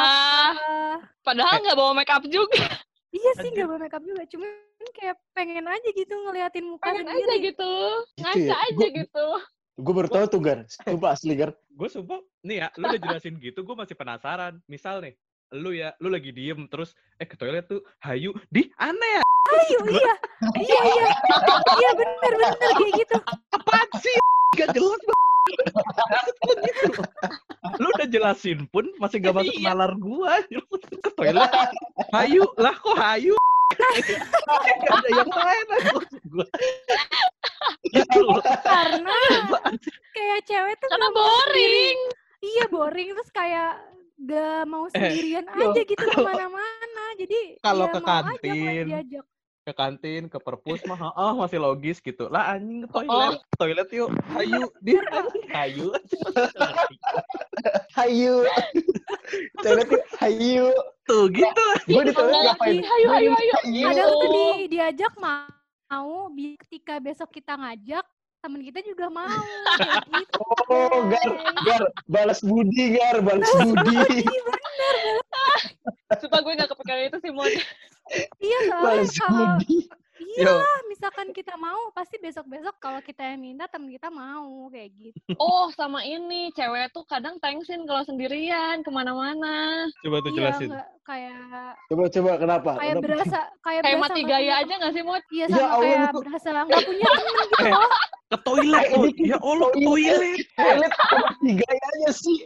apa. 0.54 0.78
Padahal 1.20 1.58
nggak 1.60 1.74
bawa 1.74 1.92
make 1.94 2.14
up 2.14 2.22
juga. 2.24 2.62
Iya 3.10 3.32
sih, 3.42 3.50
nggak 3.50 3.66
bawa 3.66 3.80
makeup 3.82 4.04
juga. 4.04 4.22
Cuman 4.28 4.50
kayak 4.94 5.18
pengen 5.34 5.66
aja 5.66 5.90
gitu 5.90 6.14
ngeliatin 6.14 6.66
muka 6.68 6.86
pengen 6.88 7.06
sendiri. 7.06 7.26
aja 7.26 7.36
gitu 7.42 7.72
Gitu 8.14 8.22
ngaca 8.22 8.38
ya? 8.38 8.58
aja 8.62 8.78
Gua- 8.80 8.94
gitu 8.96 9.28
Gue 9.74 9.94
baru 9.96 10.08
tuh, 10.30 10.38
Gar. 10.38 10.60
Sumpah 10.70 11.10
asli, 11.12 11.34
Gar. 11.34 11.52
gue 11.68 11.90
sumpah 11.90 12.22
nih 12.42 12.58
ya 12.60 12.68
lu 12.78 12.86
udah 12.86 13.02
jelasin 13.02 13.34
gitu 13.42 13.60
gue 13.60 13.74
masih 13.74 13.96
penasaran 13.96 14.62
misal 14.68 15.02
nih 15.02 15.18
lu 15.52 15.74
ya 15.74 15.98
lu 15.98 16.06
lagi 16.06 16.30
diem 16.30 16.70
terus 16.70 16.94
eh 17.16 17.26
ke 17.26 17.34
toilet 17.34 17.66
tuh 17.66 17.82
hayu 17.98 18.30
di 18.48 18.70
aneh 18.76 19.12
ya 19.12 19.23
Ayo, 19.54 19.80
iya. 19.90 20.14
Iya, 20.58 20.80
iya. 20.84 21.08
Iya, 21.74 21.90
bener, 21.94 22.34
bener. 22.34 22.52
Kayak 22.74 22.92
gitu. 22.98 23.16
apaan 23.54 23.90
sih 24.02 24.14
gak 24.54 24.70
jelas 24.74 25.02
banget 25.02 25.22
Lu 26.44 26.54
gitu 26.62 26.86
lu 27.82 27.88
udah 27.90 28.08
jelasin 28.08 28.60
pun 28.70 28.86
masih 28.98 29.18
gak 29.20 29.34
masuk 29.34 29.54
Iya. 29.56 29.66
nalar 29.72 29.92
gua 29.98 30.40
ke 30.46 31.10
toilet 31.16 31.52
hayu 32.12 32.44
lah 32.56 32.76
kok 32.76 32.96
hayu 32.98 33.34
gak 33.74 34.94
ada 34.94 35.10
yang 35.10 35.32
lain 35.32 35.64
maksud 35.70 36.24
gua 36.30 36.46
gitu 37.90 38.20
loh 38.22 38.42
Karena 38.62 39.18
kayak 40.12 40.40
cewek 40.46 40.76
tuh 40.78 40.88
karena 40.90 41.08
boring 41.12 42.00
Iya, 42.44 42.66
boring. 42.68 43.16
Terus 43.16 43.32
kayak 43.32 43.72
gak 44.20 44.68
mau 44.68 44.84
Eh, 44.86 44.92
sendirian 44.92 45.48
yo, 45.48 45.72
aja 45.72 45.82
gitu 45.82 46.04
ke 46.04 46.20
mana-mana. 46.20 47.06
Jadi 47.16 47.56
kalau 47.64 47.88
ya 47.88 47.94
ke 47.96 48.00
mau 48.00 48.04
aja 48.04 48.20
kalau 48.20 48.36
kantin, 48.36 48.86
diajak. 48.92 49.26
Ke 49.64 49.72
kantin 49.72 50.28
ke 50.28 50.38
perpus 50.38 50.84
mah 50.84 51.16
ah 51.16 51.32
masih 51.32 51.56
logis 51.56 51.98
gitu 51.98 52.28
lah 52.28 52.52
anjing 52.52 52.84
ke 52.84 52.92
Oh. 52.92 53.00
toilet 53.00 53.40
toilet 53.56 53.90
yuk 53.90 54.10
hayu 54.30 54.64
di 54.80 55.00
hayu 55.50 55.88
Hayu. 57.96 58.44
Toilet 59.62 59.88
tuh 59.88 60.02
hayu. 60.20 60.68
tuh 61.04 61.24
gitu 61.30 61.66
Gue 61.86 62.04
di 62.04 62.12
toilet 62.12 62.34
Enggak 62.34 62.44
ngapain? 62.52 62.76
hayu 62.82 63.08
hayu 63.08 63.30
hayu. 63.32 63.86
Kadang 63.88 64.10
tuh 64.10 64.30
di, 64.30 64.46
diajak 64.68 65.14
mau, 65.16 65.48
mau 65.88 66.14
bi- 66.28 66.60
ketika 66.60 66.98
besok 66.98 67.32
kita 67.32 67.54
ngajak, 67.54 68.04
temen 68.42 68.60
kita 68.62 68.80
juga 68.82 69.08
mau. 69.08 69.30
Kayak 69.80 70.04
gitu. 70.18 70.40
Oh, 70.68 71.08
Gar. 71.08 71.32
Gar. 71.64 71.84
Balas 72.06 72.40
budi, 72.42 72.98
Gar. 72.98 73.22
Balas 73.22 73.52
budi. 73.54 74.26
supaya 76.14 76.42
gue 76.42 76.54
gak 76.56 76.70
kepikiran 76.70 77.02
itu 77.06 77.18
sih 77.20 77.32
mau 77.32 77.48
Iya, 78.38 78.60
soalnya 78.68 79.08
kalau 79.20 79.56
iya, 80.24 80.54
misalkan 80.88 81.28
kita 81.30 81.54
mau, 81.56 81.92
pasti 81.92 82.16
besok-besok 82.16 82.78
kalau 82.78 83.00
kita 83.00 83.22
yang 83.24 83.42
minta, 83.44 83.66
temen 83.66 83.90
kita 83.90 84.08
mau. 84.08 84.70
Kayak 84.70 84.90
gitu. 84.96 85.18
oh 85.36 85.68
sama 85.70 86.02
ini 86.02 86.50
cewek 86.52 86.90
tuh 86.90 87.04
kadang 87.04 87.38
thanksin 87.38 87.84
kalau 87.84 88.02
sendirian 88.02 88.80
ke 88.80 88.90
mana-mana 88.90 89.86
coba 90.00 90.18
tuh 90.20 90.32
Iya, 90.32 90.38
jelasin 90.40 90.70
kayak 91.04 91.76
Coba, 91.86 92.04
coba. 92.08 92.32
Kenapa? 92.38 92.72
kayak 92.76 92.94
Kenapa? 92.94 93.06
berasa 93.06 93.40
kayak, 93.60 93.82
kayak 93.82 93.84
berasa 93.92 94.04
mati 94.08 94.22
gaya 94.24 94.34
punya 94.34 94.56
aja 94.60 94.74
gak 94.80 94.94
sih 94.94 95.04
mau 95.04 95.18
Iya 95.28 95.44
Ya 95.44 95.48
sama 95.50 95.68
Allah, 95.68 95.82
kayak 95.84 96.00
lu- 96.10 96.24
berasa 96.24 96.48
nggak 96.64 96.82
punya 96.84 97.06
temen 97.18 97.34
gitu 97.44 97.56
Eh, 97.60 97.72
loh. 97.72 97.90
Ke 98.24 98.38
toilet. 98.40 98.84
Eh, 98.84 98.94
Oh, 98.94 99.06
ya 99.20 99.38
Allah, 99.40 99.68
ke 99.68 99.80
toilet. 99.80 100.38
toilet. 100.56 100.92
Apa 100.96 101.28
tiga 101.38 101.66
aja 101.70 102.10
sih? 102.12 102.38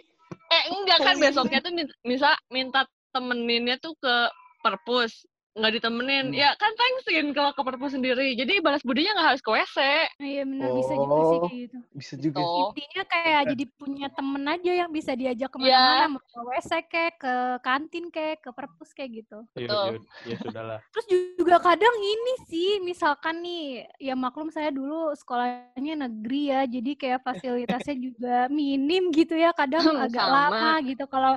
Eh 0.47 0.63
enggak 0.69 0.99
kan 1.01 1.15
besoknya 1.17 1.59
tuh 1.59 1.71
min- 1.71 1.95
misal 2.01 2.33
minta 2.49 2.81
temeninnya 3.09 3.75
tuh 3.77 3.93
ke 3.95 4.15
perpus 4.59 5.23
nggak 5.57 5.73
ditemenin 5.73 6.25
Hmm. 6.27 6.37
ya 6.37 6.53
kan 6.53 6.69
thanksin 6.71 7.25
kalau 7.31 7.49
ke 7.49 7.61
perpus 7.61 7.91
sendiri 7.91 8.33
jadi 8.33 8.61
balas 8.61 8.79
budinya 8.81 9.11
nggak 9.11 9.27
harus 9.27 9.41
ke 9.41 9.49
WC 9.49 9.77
Iya 10.17 10.43
benar 10.43 10.69
bisa 10.71 10.93
juga 10.93 11.17
sih 11.17 11.37
Oh. 11.37 11.41
kayak 11.41 11.57
gitu. 11.59 11.77
Bisa 11.91 12.13
juga. 12.15 12.37
Tuh. 12.37 12.57
Intinya 12.69 13.03
kayak 13.03 13.41
jadi 13.49 13.63
punya 13.73 14.07
temen 14.09 14.43
aja 14.45 14.71
yang 14.75 14.89
bisa 14.89 15.11
diajak 15.13 15.49
Oh. 15.49 15.59
Iya. 15.59 15.73
ke 15.73 15.73
mana-mana, 15.73 16.05
mau 16.07 16.21
ke 16.21 16.39
WC 16.43 16.71
kek, 16.85 17.13
ke 17.17 17.33
kantin 17.59 18.05
kek, 18.07 18.37
ke 18.39 18.49
perpus 18.51 18.89
kayak 18.91 19.11
gitu. 19.17 19.37
Ya, 19.53 19.65
Betul. 19.65 19.85
ya, 19.87 19.99
ya 20.23 20.35
sudahlah. 20.39 20.79
Terus 20.93 21.05
juga 21.35 21.55
kadang 21.59 21.95
ini 21.97 22.33
sih, 22.45 22.69
misalkan 22.79 23.41
nih, 23.41 23.65
ya 23.97 24.13
maklum 24.13 24.47
saya 24.47 24.69
dulu 24.69 25.09
sekolahnya 25.13 25.95
negeri 25.99 26.41
ya, 26.47 26.61
jadi 26.65 26.91
kayak 26.93 27.19
fasilitasnya 27.87 27.95
juga 27.97 28.35
minim 28.47 29.09
gitu 29.09 29.33
ya, 29.33 29.49
kadang 29.51 29.81
agak 29.97 30.21
Sama. 30.21 30.35
lama 30.51 30.71
gitu. 30.83 31.03
Kalau 31.07 31.33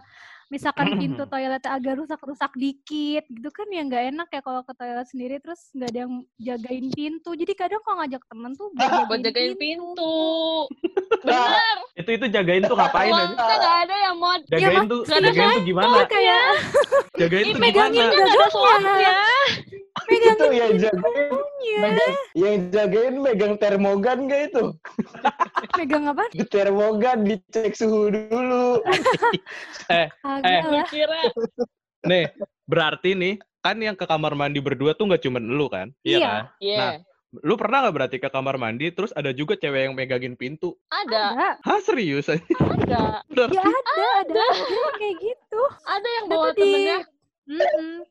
misalkan 0.50 0.98
pintu 0.98 1.22
toiletnya 1.30 1.70
agak 1.70 2.02
rusak-rusak 2.02 2.50
dikit 2.58 3.22
gitu 3.30 3.48
kan 3.54 3.70
ya 3.70 3.86
nggak 3.86 4.04
enak 4.10 4.28
ya 4.34 4.40
kalau 4.42 4.66
ke 4.66 4.74
toilet 4.74 5.06
sendiri 5.06 5.38
terus 5.38 5.70
nggak 5.70 5.88
ada 5.94 5.98
yang 6.02 6.14
jagain 6.42 6.86
pintu. 6.90 7.30
Jadi 7.38 7.52
kadang 7.54 7.80
kalau 7.86 8.02
ngajak 8.02 8.22
temen 8.26 8.50
tuh 8.58 8.68
buat 8.74 8.82
jagain, 8.82 9.06
buat 9.06 9.20
jagain 9.22 9.54
pintu 9.54 10.18
bener 11.26 11.76
Itu 11.94 12.10
itu 12.18 12.26
jagain 12.34 12.62
tuh 12.66 12.74
ngapain 12.74 13.14
aja? 13.14 13.14
Uangnya 13.14 13.56
nggak 13.62 13.76
ada 13.86 13.94
ya 13.94 14.12
mod 14.18 14.40
Jagain 14.50 14.84
tuh, 14.90 15.00
nggak 15.06 15.18
ada 15.22 15.30
jagain 15.30 15.54
tuh 15.54 15.64
gimana? 15.64 15.98
Kayak 16.10 16.42
Jagain 17.20 17.44
tuh 17.46 17.54
gimana? 17.54 17.84
nggak 17.86 18.08
ada 18.10 18.46
suapnya 18.50 19.14
itu 20.10 20.46
yang 20.50 20.74
jagain, 20.80 21.34
Iya, 21.60 21.78
megang, 21.84 22.14
yang 22.34 22.56
jagain 22.72 23.14
megang 23.20 23.54
termogan 23.60 24.18
gak 24.26 24.42
itu? 24.50 24.64
megang 25.76 26.04
apa? 26.08 26.24
Termogan 26.48 27.18
dicek 27.28 27.76
suhu 27.76 28.08
dulu. 28.08 28.80
Agak 29.92 30.39
Eh, 30.44 30.62
lah. 30.64 30.86
kira 30.88 31.20
Nih, 32.00 32.24
berarti 32.64 33.12
nih, 33.12 33.34
kan 33.60 33.76
yang 33.76 33.96
ke 33.96 34.08
kamar 34.08 34.32
mandi 34.32 34.58
berdua 34.60 34.96
tuh 34.96 35.08
nggak 35.08 35.22
cuma 35.24 35.38
lu 35.40 35.68
kan? 35.68 35.92
Iya. 36.00 36.18
kan? 36.20 36.42
iya 36.60 36.78
Nah, 36.78 36.92
Lu 37.46 37.54
pernah 37.54 37.86
nggak 37.86 37.94
berarti 37.94 38.16
ke 38.18 38.26
kamar 38.26 38.58
mandi, 38.58 38.90
terus 38.90 39.14
ada 39.14 39.30
juga 39.30 39.54
cewek 39.54 39.86
yang 39.86 39.94
megangin 39.94 40.34
pintu? 40.34 40.74
ada 40.90 41.30
Ada. 41.30 41.62
Hah, 41.62 41.78
serius? 41.78 42.26
ada 42.26 43.22
Ya 43.30 43.62
ada, 43.62 44.06
ada 44.26 44.44
aja 44.50 44.84
kayak 44.98 45.14
gitu. 45.22 45.62
ada 45.86 46.08
yang 46.10 46.26
bawa 46.26 46.50
temennya 46.58 47.06
Mm-mm. 47.50 48.06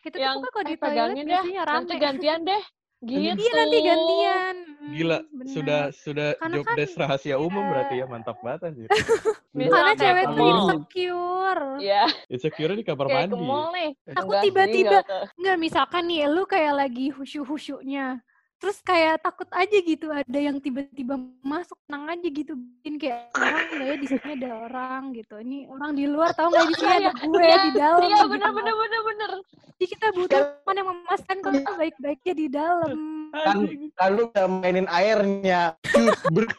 Kita 0.00 0.16
tuh 0.16 0.20
yang 0.22 0.36
kalau 0.40 0.64
eh, 0.64 0.64
di 0.64 0.74
toilet 0.76 0.80
pegangin 0.80 1.26
ya 1.28 1.42
nanti 1.68 1.94
gantian 2.00 2.40
deh 2.46 2.62
gitu 2.98 3.38
Iya 3.38 3.52
nanti 3.54 3.78
gantian. 3.78 4.56
Mm, 4.78 4.90
Gila, 4.90 5.18
bener. 5.28 5.52
sudah 5.52 5.80
sudah 5.92 6.28
Karena 6.34 6.54
job 6.54 6.64
kan, 6.64 6.76
desk 6.78 6.94
rahasia 6.96 7.36
umum 7.36 7.60
iya. 7.60 7.70
berarti 7.70 7.94
ya, 7.94 8.06
mantap 8.06 8.36
banget 8.40 8.60
anjir. 8.64 8.88
Karena 9.54 9.92
kayak 9.92 9.98
cewek 9.98 10.24
tuh 10.28 10.46
insecure. 10.48 11.64
Iya, 11.78 12.04
Insecure 12.26 12.74
di 12.74 12.82
kamar 12.82 13.06
kayak 13.06 13.28
ke 13.28 13.36
mandi. 13.36 13.46
mall 13.46 13.66
nih. 13.70 13.90
Sih, 14.00 14.40
tiba-tiba- 14.42 15.02
enggak 15.02 15.22
Enggak, 15.34 15.56
misalkan 15.58 16.02
nih 16.06 16.20
lu 16.26 16.42
kayak 16.44 16.74
lagi 16.74 17.06
husyuk-husyuknya. 17.10 18.22
Terus 18.58 18.82
kayak 18.82 19.22
takut 19.22 19.46
aja 19.50 19.76
gitu 19.78 20.10
ada 20.10 20.34
yang 20.34 20.58
tiba-tiba 20.58 21.14
masuk 21.40 21.78
tenang 21.86 22.10
aja 22.10 22.26
gitu 22.26 22.58
bikin 22.58 22.98
kayak 22.98 23.30
orang 23.32 23.54
nggak 23.70 23.86
ya 23.86 23.96
di 23.96 24.06
sini 24.06 24.30
ada 24.34 24.50
orang 24.66 25.02
gitu 25.14 25.34
ini 25.38 25.58
orang 25.70 25.90
di 25.94 26.04
luar 26.04 26.34
tahu 26.34 26.50
nggak 26.50 26.66
di 26.66 26.74
sini 26.74 26.92
ada 26.98 27.10
gue 27.14 27.38
Iya, 27.38 27.56
di 27.62 27.70
dalam 27.72 28.00
Iya, 28.02 28.18
gitu. 28.18 28.26
bener 28.28 28.50
bener 28.50 28.74
bener 28.74 29.00
bener. 29.06 29.30
jadi 29.78 29.86
kita 29.88 30.06
butuh 30.10 30.42
teman 30.58 30.74
yang 30.74 30.88
memastikan 30.90 31.36
kalau 31.38 31.54
kita 31.54 31.72
baik-baiknya 31.78 32.34
di 32.34 32.46
dalam 32.50 32.98
Kan 33.28 33.56
lalu 33.94 34.22
bisa 34.26 34.42
mainin 34.48 34.88
airnya. 34.88 35.76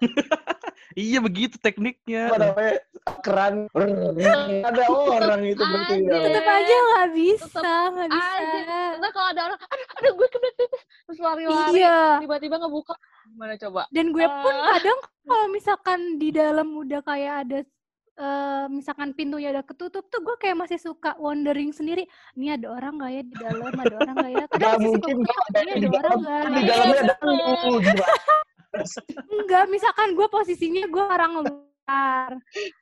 Iya 0.97 1.21
begitu 1.21 1.55
tekniknya. 1.61 2.27
apa 2.27 2.37
namanya? 2.41 2.73
Keran. 3.21 3.55
Ada 3.71 4.83
orang 5.15 5.41
itu 5.45 5.61
berarti. 5.61 5.95
Ada. 6.01 6.17
tetap 6.27 6.45
aja 6.49 6.75
nggak 6.75 7.09
bisa 7.13 7.71
nggak 7.93 8.09
bisa. 8.09 8.41
Ntar 8.97 9.09
kalau 9.13 9.27
ada 9.29 9.41
orang, 9.47 9.59
aduh, 9.61 9.87
aduh 9.95 10.11
gue 10.17 10.27
pipis. 10.27 10.81
Terus 11.09 11.19
lari-lari. 11.19 11.73
iya 11.75 12.21
Tiba-tiba 12.21 12.55
ngebuka. 12.59 12.93
Gimana 13.27 13.53
coba? 13.57 13.81
dan 13.89 14.05
gue 14.09 14.25
pun 14.25 14.53
Ah. 14.55 14.73
kadang 14.73 14.97
kalau 15.23 15.47
misalkan 15.47 15.99
di 16.15 16.29
dalam 16.29 16.69
udah 16.71 17.01
kayak 17.01 17.33
ada 17.43 17.59
eh, 18.15 18.65
misalkan 18.67 19.09
pintunya 19.11 19.49
udah 19.49 19.63
ketutup 19.63 20.05
tuh 20.05 20.19
gue 20.19 20.35
kayak 20.37 20.59
masih 20.59 20.77
suka 20.77 21.15
wondering 21.15 21.71
sendiri 21.71 22.03
ini 22.35 22.51
ada 22.51 22.69
orang 22.69 22.93
nggak 22.95 23.11
ya 23.11 23.21
di 23.23 23.35
dalam 23.37 23.71
ada 23.73 23.95
orang 23.97 24.15
nggak 24.17 24.31
ya 24.31 24.45
kadang 24.45 24.59
Gak 24.59 24.75
masih 24.75 24.89
suka 24.91 25.07
mungkin 25.07 25.15
"Oh, 25.15 25.45
gak 25.47 25.61
ada 25.61 25.71
ada 25.71 25.87
orang 25.87 26.19
Kan 26.43 26.51
di 26.51 26.59
ya?" 26.59 26.67
dalamnya 26.67 26.99
ada 26.99 27.15
lu. 27.23 27.77
Gimana? 27.79 28.15
enggak 29.31 29.63
misalkan 29.67 30.07
gue 30.13 30.27
posisinya 30.27 30.83
gue 30.85 31.03
orang 31.05 31.31
luar 31.41 32.31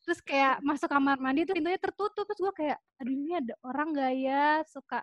terus 0.04 0.20
kayak 0.22 0.60
masuk 0.62 0.88
kamar 0.88 1.16
mandi 1.18 1.44
tuh 1.44 1.54
pintunya 1.54 1.78
tertutup 1.78 2.26
terus 2.26 2.42
gue 2.42 2.54
kayak 2.56 2.78
aduh 2.98 3.14
ini 3.14 3.32
ada 3.36 3.54
orang 3.62 3.88
nggak 3.92 4.14
ya 4.18 4.46
suka 4.66 5.00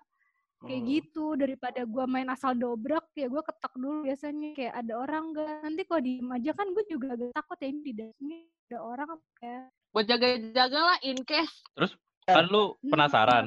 kayak 0.61 0.81
Oh. 0.81 0.89
gitu 0.89 1.25
daripada 1.35 1.81
gue 1.83 2.05
main 2.07 2.29
asal 2.29 2.55
dobrak 2.55 3.07
ya 3.13 3.27
gue 3.27 3.43
ketok 3.43 3.75
dulu 3.75 4.07
biasanya 4.07 4.51
kayak 4.55 4.75
ada 4.75 4.93
orang 4.97 5.25
nggak 5.31 5.49
nanti 5.61 5.83
kalau 5.85 6.01
diem 6.01 6.29
aja 6.31 6.51
kan 6.53 6.67
gue 6.71 6.85
juga 6.87 7.07
agak 7.13 7.31
takut 7.33 7.59
ya 7.59 7.69
ini 7.69 7.81
di 7.83 7.93
dalamnya 7.93 8.39
ada 8.65 8.79
orang 8.81 9.09
apa 9.13 9.27
ya 9.43 9.61
Buat 9.91 10.07
jaga-jaga 10.11 10.81
lah 10.83 10.99
in 11.03 11.19
case. 11.23 11.55
Kan 12.25 12.51
lu 12.51 12.75
Hmm. 12.83 12.91
penasaran. 12.91 13.45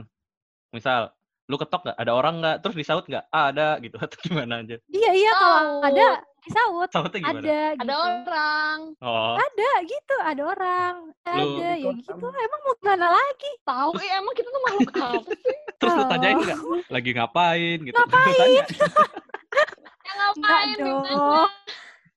Misal, 0.72 1.12
lu 1.48 1.56
ketok 1.56 1.82
nggak? 1.82 1.98
Ada 1.98 2.12
orang 2.12 2.36
nggak? 2.38 2.56
Terus 2.60 2.76
disaut 2.76 3.04
nggak? 3.04 3.26
Ah, 3.30 3.50
ada 3.50 3.68
gitu 3.84 3.96
atau 3.98 4.18
gimana 4.22 4.62
aja? 4.62 4.76
iya 4.90 5.12
iya 5.14 5.32
kalau 5.34 5.64
Tahu. 5.78 5.88
ada 5.88 6.08
disaut 6.38 6.90
Sautnya 6.90 7.20
gimana? 7.20 7.40
ada 7.40 7.60
Ada 7.74 7.84
gitu. 7.88 7.96
orang. 7.98 8.78
Oh, 9.00 9.34
ada 9.36 9.70
gitu 9.84 10.16
ada 10.18 10.42
orang 10.46 10.94
Lu- 11.28 11.60
ada 11.60 11.70
ya 11.74 11.92
gitu 11.94 12.12
emang 12.28 12.60
mau 12.62 12.76
gimana 12.78 13.08
lagi 13.14 13.52
Tahu 13.62 13.90
eh, 13.98 14.12
emang 14.14 14.34
kita 14.34 14.48
tuh 14.48 14.62
makhluk 14.62 14.92
apa 14.94 15.32
sih? 15.34 15.56
terus 15.78 15.94
lu 15.94 16.04
tanyain 16.06 16.34
Oh. 16.34 16.42
nggak? 16.42 16.60
Lagi 16.88 17.10
ngapain 17.12 17.78
gitu? 17.82 17.96
Lu 17.98 18.06
tanya. 18.08 18.64
Yang 20.08 20.18
Enggak 20.18 20.36
ngapain 20.40 20.78
dong. 20.78 21.50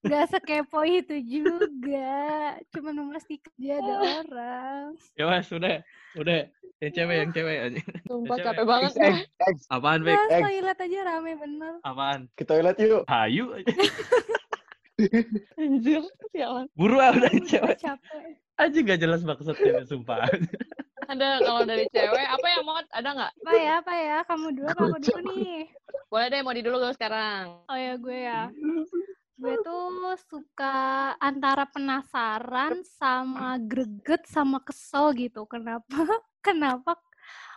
Gak 0.01 0.33
sekepo 0.33 0.81
itu 0.89 1.17
juga. 1.21 2.57
Cuma 2.73 2.97
memastikan 2.97 3.53
dia 3.61 3.77
ada 3.77 4.25
orang. 4.25 4.97
Ya 5.13 5.25
wes, 5.29 5.49
udah. 5.53 5.85
Udah. 6.17 6.49
Yang 6.81 6.93
cewek, 6.97 7.17
yang 7.21 7.33
cewek 7.37 7.57
aja. 7.61 7.81
Sumpah 8.09 8.37
Cewek. 8.41 8.47
capek 8.49 8.65
banget 8.65 8.93
X. 8.97 9.57
Apaan, 9.69 10.01
Bek? 10.01 10.17
Mas 10.17 10.33
X. 10.33 10.41
toilet 10.41 10.79
aja 10.81 10.99
rame 11.05 11.33
bener. 11.37 11.75
Apaan? 11.85 12.21
Ke 12.33 12.43
toilet 12.49 12.77
yuk. 12.81 13.05
Hayu 13.05 13.53
aja. 13.53 13.75
Anjir, 15.61 16.03
sialan. 16.33 16.67
Buru 16.73 16.97
ah 16.97 17.13
udah 17.13 17.33
cewek. 17.45 17.77
Capek. 17.77 18.41
Aja 18.57 18.79
gak 18.81 19.01
jelas 19.01 19.21
maksudnya, 19.25 19.85
sumpah. 19.85 20.25
Ada 21.11 21.45
kalau 21.45 21.69
dari 21.69 21.85
cewek 21.93 22.27
apa 22.29 22.47
ya 22.49 22.59
mau 22.65 22.81
ada 22.81 23.09
nggak? 23.13 23.33
Apa 23.45 23.53
ya, 23.57 23.73
apa 23.85 23.93
ya? 23.93 24.19
Kamu 24.25 24.47
dulu 24.57 24.67
aku 24.73 24.97
dulu 25.05 25.21
nih? 25.37 25.69
Boleh 26.09 26.27
deh 26.33 26.41
mau 26.41 26.55
di 26.57 26.63
dulu 26.65 26.79
sekarang. 26.97 27.61
Oh 27.69 27.77
ya 27.77 28.01
gue 28.01 28.19
ya. 28.25 28.49
Gue 29.41 29.57
tuh 29.65 30.13
suka 30.29 30.77
antara 31.17 31.65
penasaran 31.65 32.85
sama 32.85 33.57
greget 33.57 34.29
sama 34.29 34.61
kesel 34.61 35.17
gitu. 35.17 35.49
Kenapa? 35.49 35.89
Kenapa? 36.47 37.01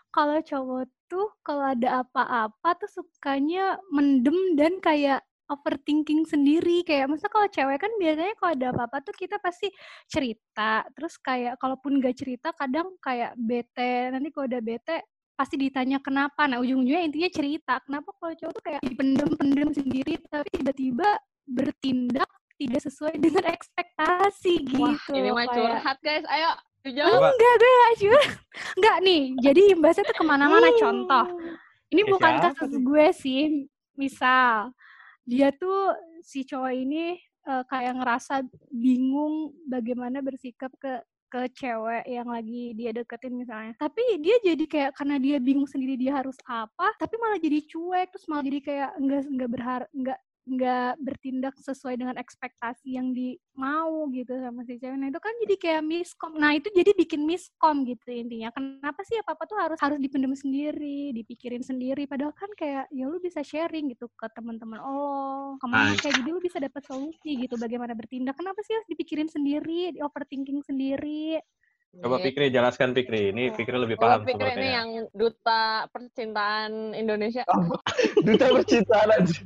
Kalau 0.07 0.39
cowok 0.39 0.87
tuh 1.11 1.27
kalau 1.43 1.75
ada 1.75 2.05
apa-apa 2.05 2.79
tuh 2.79 2.87
sukanya 2.87 3.75
mendem 3.91 4.55
dan 4.55 4.79
kayak 4.79 5.27
overthinking 5.51 6.23
sendiri. 6.23 6.87
Kayak 6.87 7.11
masa 7.11 7.27
kalau 7.27 7.51
cewek 7.51 7.83
kan 7.83 7.91
biasanya 7.99 8.33
kalau 8.39 8.51
ada 8.55 8.67
apa-apa 8.71 8.97
tuh 9.03 9.15
kita 9.19 9.35
pasti 9.43 9.67
cerita. 10.07 10.87
Terus 10.95 11.19
kayak 11.19 11.59
kalaupun 11.59 11.99
gak 11.99 12.15
cerita 12.15 12.55
kadang 12.55 12.95
kayak 13.03 13.35
bete. 13.35 14.07
Nanti 14.07 14.31
kalau 14.31 14.47
udah 14.47 14.63
bete 14.63 15.03
pasti 15.35 15.59
ditanya 15.59 15.99
kenapa. 15.99 16.47
Nah 16.47 16.63
ujung-ujungnya 16.63 17.03
intinya 17.03 17.27
cerita. 17.27 17.73
Kenapa 17.83 18.15
kalau 18.15 18.33
cowok 18.39 18.53
tuh 18.55 18.63
kayak 18.63 18.81
dipendem-pendem 18.87 19.69
sendiri 19.75 20.15
tapi 20.31 20.47
tiba-tiba 20.55 21.19
bertindak 21.47 22.29
tidak 22.57 22.81
sesuai 22.85 23.17
dengan 23.17 23.43
ekspektasi 23.49 24.53
gitu 24.63 24.83
Wah, 24.83 24.97
ini 25.11 25.29
mah 25.33 25.47
curhat 25.49 25.97
guys. 25.99 26.23
Ayo, 26.29 26.51
dijawab. 26.83 27.11
Coba. 27.11 27.27
enggak 27.33 27.53
gue 27.55 27.71
gak 27.71 27.95
curhat 27.99 28.29
enggak 28.77 28.97
nih 29.03 29.21
jadi 29.39 29.61
imbasnya 29.75 30.03
tuh 30.03 30.17
ke 30.19 30.23
mana-mana 30.27 30.67
contoh 30.75 31.25
ini 31.93 32.01
Ya, 32.03 32.09
bukan 32.09 32.33
kasus 32.41 32.73
gue 32.73 33.05
sih 33.13 33.41
misal 33.95 34.73
dia 35.23 35.53
tuh 35.55 35.95
si 36.25 36.43
cowok 36.43 36.73
ini 36.73 37.15
eh, 37.21 37.63
kayak 37.71 37.93
ngerasa 38.01 38.43
bingung 38.73 39.55
bagaimana 39.69 40.19
bersikap 40.19 40.73
ke 40.81 40.99
ke 41.33 41.49
cewek 41.57 42.05
yang 42.05 42.29
lagi 42.29 42.77
dia 42.77 42.93
deketin 42.93 43.33
misalnya 43.33 43.73
tapi 43.81 44.21
dia 44.21 44.37
jadi 44.45 44.65
kayak 44.69 44.91
karena 44.93 45.17
dia 45.17 45.41
bingung 45.41 45.65
sendiri 45.65 45.97
dia 45.97 46.21
harus 46.21 46.37
apa 46.45 46.93
tapi 47.01 47.17
malah 47.17 47.41
jadi 47.41 47.57
cuek 47.65 48.13
terus 48.13 48.29
malah 48.29 48.45
jadi 48.45 48.59
kayak 48.61 48.89
enggak 49.01 49.21
enggak 49.25 49.49
berharap 49.49 49.89
enggak 49.97 50.19
nggak 50.43 50.99
bertindak 50.99 51.55
sesuai 51.55 51.95
dengan 51.95 52.19
ekspektasi 52.19 52.99
yang 52.99 53.15
di 53.15 53.39
mau 53.55 54.11
gitu 54.11 54.35
sama 54.43 54.67
si 54.67 54.75
cewek. 54.75 54.99
Nah 54.99 55.07
itu 55.07 55.19
kan 55.23 55.33
jadi 55.47 55.55
kayak 55.55 55.83
miskom. 55.87 56.31
Nah 56.35 56.51
itu 56.59 56.67
jadi 56.75 56.91
bikin 56.91 57.23
miskom 57.23 57.87
gitu 57.87 58.11
intinya. 58.11 58.51
Kenapa 58.51 59.01
sih 59.07 59.15
apa 59.23 59.39
apa 59.39 59.43
tuh 59.47 59.55
harus 59.55 59.79
harus 59.79 59.99
dipendam 60.03 60.35
sendiri, 60.35 61.15
dipikirin 61.15 61.63
sendiri. 61.63 62.03
Padahal 62.11 62.35
kan 62.35 62.51
kayak 62.59 62.91
ya 62.91 63.05
lu 63.07 63.23
bisa 63.23 63.39
sharing 63.39 63.87
gitu 63.95 64.11
ke 64.19 64.27
teman-teman 64.35 64.83
oh 64.83 65.55
ke 65.63 65.67
mana 65.69 65.95
Nah. 65.95 65.99
kayak 65.99 66.15
jadi 66.19 66.29
lu 66.31 66.39
bisa 66.43 66.59
dapat 66.59 66.83
solusi 66.87 67.39
gitu 67.39 67.55
bagaimana 67.55 67.95
bertindak. 67.95 68.35
Kenapa 68.35 68.59
sih 68.67 68.75
harus 68.75 68.87
dipikirin 68.91 69.31
sendiri, 69.31 69.95
di 69.95 69.99
overthinking 70.03 70.59
sendiri? 70.63 71.39
Coba 71.95 72.15
Iya. 72.15 72.23
Fikri 72.25 72.45
jelaskan 72.49 72.89
Fikri. 72.91 73.29
Ini 73.29 73.53
Fikri 73.53 73.77
lebih 73.77 73.95
Coba 73.95 74.17
paham 74.17 74.21
pikir 74.23 74.33
ini 74.33 74.45
sepertinya. 74.47 74.73
yang 74.73 74.89
duta 75.13 75.63
percintaan 75.87 76.71
Indonesia. 76.93 77.43
Duta 78.25 78.45
percintaan 78.49 79.09
aja. 79.11 79.37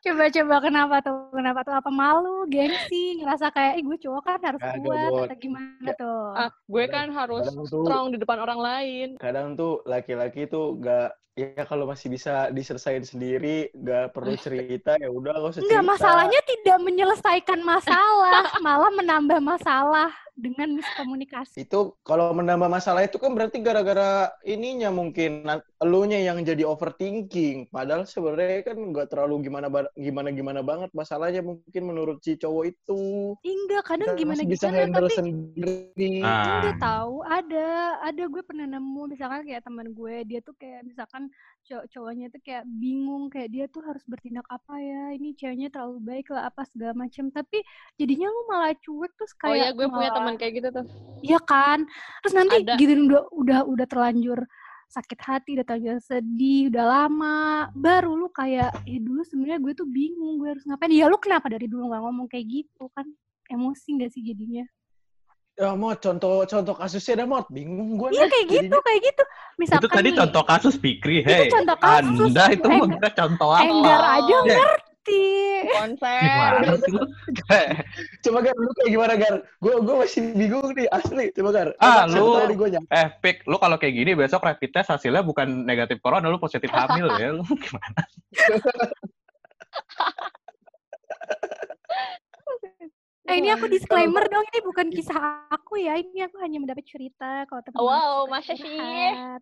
Coba-coba 0.00 0.56
kenapa 0.60 0.96
tuh? 1.00 1.16
Kenapa 1.32 1.60
tuh? 1.62 1.74
Apa 1.74 1.90
malu, 1.92 2.46
gengsi, 2.46 3.18
ngerasa 3.18 3.50
kayak, 3.50 3.74
ih 3.76 3.84
gue 3.84 3.98
cowok 4.00 4.22
kan 4.24 4.40
harus 4.40 4.60
Kagak, 4.60 4.80
kuat 4.80 5.10
atau 5.26 5.36
gimana 5.36 5.90
tuh? 5.92 6.22
Ah, 6.34 6.50
gue 6.50 6.84
kan 6.88 7.06
harus 7.10 7.44
Kadang 7.44 7.58
tuh 7.60 7.82
strong 7.82 8.06
di 8.08 8.16
depan 8.16 8.38
orang 8.38 8.60
lain. 8.60 9.08
kadang 9.18 9.54
tuh 9.54 9.82
laki-laki 9.84 10.46
tuh 10.46 10.78
gak 10.78 11.10
ya 11.34 11.62
kalau 11.62 11.86
masih 11.86 12.08
bisa 12.08 12.50
diselesain 12.50 13.02
sendiri 13.02 13.70
gak 13.72 14.10
perlu 14.10 14.34
cerita 14.40 14.94
ya 14.96 15.06
udah 15.08 15.34
gak 15.36 15.50
usah 15.52 15.60
cerita 15.60 15.70
Enggak, 15.72 15.84
masalahnya 15.88 16.40
tidak 16.46 16.78
menyelesaikan 16.80 17.60
masalah, 17.60 18.42
malah 18.58 18.90
menambah 18.92 19.38
masalah 19.40 20.08
dengan 20.34 20.78
miskomunikasi. 20.88 21.54
itu 21.62 21.78
kalau 22.00 22.32
menambah 22.32 22.66
masalah 22.66 23.04
itu 23.04 23.20
kan 23.20 23.36
berarti 23.36 23.60
gara-gara 23.60 24.32
ininya 24.42 24.88
mungkin 24.88 25.44
elunya 25.78 26.18
yang 26.18 26.40
jadi 26.42 26.64
overthinking. 26.64 27.68
Padahal 27.68 28.08
sebenarnya 28.08 28.66
kan 28.66 28.76
nggak 28.78 29.12
terlalu 29.12 29.46
gimana 29.46 29.68
gimana 29.94 30.28
gimana 30.32 30.60
banget 30.64 30.90
masalahnya 30.90 31.44
mungkin 31.44 31.82
menurut 31.84 32.18
si 32.24 32.34
cowok 32.34 32.64
itu. 32.66 33.00
Enggak, 33.44 33.82
kadang 33.86 34.08
Kita 34.14 34.20
gimana 34.20 34.40
bisa 34.42 34.66
gimana 34.66 34.78
handle 34.82 35.06
tapi 35.06 35.14
sendiri. 35.14 36.12
Nah, 36.24 36.42
enggak 36.64 36.76
tahu 36.80 37.14
ada 37.22 37.68
ada 38.02 38.22
gue 38.26 38.42
pernah 38.42 38.66
nemu 38.66 39.02
misalkan 39.06 39.46
kayak 39.46 39.62
teman 39.62 39.92
gue 39.92 40.14
dia 40.26 40.40
tuh 40.42 40.54
kayak 40.58 40.82
misalkan 40.82 41.28
cowok 41.68 41.84
cowoknya 41.92 42.26
tuh 42.32 42.40
kayak 42.40 42.64
bingung 42.64 43.28
kayak 43.28 43.48
dia 43.52 43.64
tuh 43.68 43.84
harus 43.84 44.00
bertindak 44.08 44.46
apa 44.48 44.74
ya 44.80 45.12
ini 45.12 45.36
ceweknya 45.36 45.68
terlalu 45.68 46.00
baik 46.00 46.32
lah 46.32 46.48
apa 46.48 46.64
segala 46.64 46.96
macam 46.96 47.28
tapi 47.28 47.60
jadinya 48.00 48.28
lu 48.32 48.40
malah 48.48 48.72
cuek 48.72 49.12
terus 49.14 49.32
Oh 49.44 49.52
iya, 49.52 49.68
kayak 49.68 49.76
gue 49.76 49.86
punya 49.86 50.08
malah- 50.08 50.16
teman 50.16 50.34
kayak 50.40 50.52
gitu 50.56 50.68
tuh. 50.82 50.86
Iya 51.24 51.38
kan? 51.42 51.82
Terus 52.22 52.34
nanti 52.34 52.56
Ada. 52.62 52.74
gitu 52.78 52.92
udah 53.10 53.22
udah 53.34 53.60
udah 53.66 53.86
terlanjur 53.90 54.38
sakit 54.88 55.18
hati, 55.20 55.50
udah 55.58 55.66
terlanjur 55.68 56.00
sedih, 56.00 56.72
udah 56.72 56.84
lama, 56.86 57.68
baru 57.76 58.16
lu 58.16 58.32
kayak 58.32 58.72
ya 58.88 58.98
dulu 59.02 59.20
sebenarnya 59.26 59.58
gue 59.60 59.72
tuh 59.76 59.88
bingung 59.90 60.40
gue 60.40 60.54
harus 60.56 60.64
ngapain. 60.64 60.94
Ya 60.94 61.10
lu 61.10 61.18
kenapa 61.20 61.50
dari 61.52 61.66
dulu 61.68 61.90
nggak 61.92 62.02
ngomong 62.02 62.26
kayak 62.30 62.46
gitu 62.48 62.88
kan? 62.96 63.04
Emosi 63.48 63.96
gak 63.96 64.12
sih 64.12 64.20
jadinya? 64.20 64.64
ya 65.58 65.74
mau 65.74 65.90
contoh 65.90 66.46
contoh 66.46 66.70
kasusnya 66.70 67.18
dah 67.18 67.26
mau 67.26 67.42
bingung 67.50 67.98
gue 67.98 68.14
Iya 68.14 68.30
kayak 68.30 68.46
gitu, 68.46 68.76
kayak 68.78 69.00
gitu. 69.10 69.22
Misalkan 69.58 69.82
itu 69.82 69.88
tadi 69.90 70.08
nih, 70.14 70.18
contoh 70.22 70.42
kasus 70.46 70.74
Fikri. 70.78 71.16
Hei, 71.26 71.50
contoh 71.50 71.76
kasus. 71.82 72.30
Anda 72.30 72.44
itu 72.54 72.68
Eh, 72.70 73.12
contoh 73.18 73.48
apa? 73.50 73.66
Enggar 73.66 74.02
aja 74.22 74.36
Ya. 74.46 74.58
Ngerti. 75.08 75.24
Konser. 75.68 76.52
Coba 78.22 78.38
gar 78.40 78.54
lu 78.54 78.70
kayak 78.74 78.90
gimana 78.90 79.14
gar 79.14 79.34
gue 79.40 79.74
gue 79.78 79.96
masih 79.96 80.22
bingung 80.32 80.70
nih 80.72 80.88
asli 80.88 81.30
coba 81.30 81.50
gar 81.50 81.68
Ah, 81.78 82.04
Coba, 82.04 82.46
lu- 82.46 82.80
Eh, 82.88 83.06
Pik, 83.18 83.44
lu 83.44 83.56
kalau 83.56 83.76
kayak 83.76 83.94
gini 83.94 84.12
besok 84.14 84.42
rapid 84.42 84.70
test 84.70 84.90
hasilnya 84.90 85.20
bukan 85.20 85.64
negatif 85.64 85.98
corona, 85.98 86.26
lu 86.26 86.38
positif 86.38 86.68
hamil 86.68 87.08
ya. 87.12 87.32
Lu 87.32 87.44
gimana? 87.58 88.00
Eh 93.28 93.36
ini 93.36 93.52
aku 93.52 93.68
disclaimer 93.68 94.24
dong, 94.24 94.40
ini 94.42 94.60
bukan 94.62 94.88
kisah 94.88 95.20
aku 95.46 95.76
ya. 95.76 95.94
Ini 95.94 96.24
aku 96.24 96.40
hanya 96.40 96.58
mendapat 96.58 96.80
cerita 96.82 97.44
kalau 97.44 97.60
teman 97.60 97.76
Wow, 97.76 98.24
masa 98.26 98.56
sih? 98.56 98.64
Iya. 98.64 99.36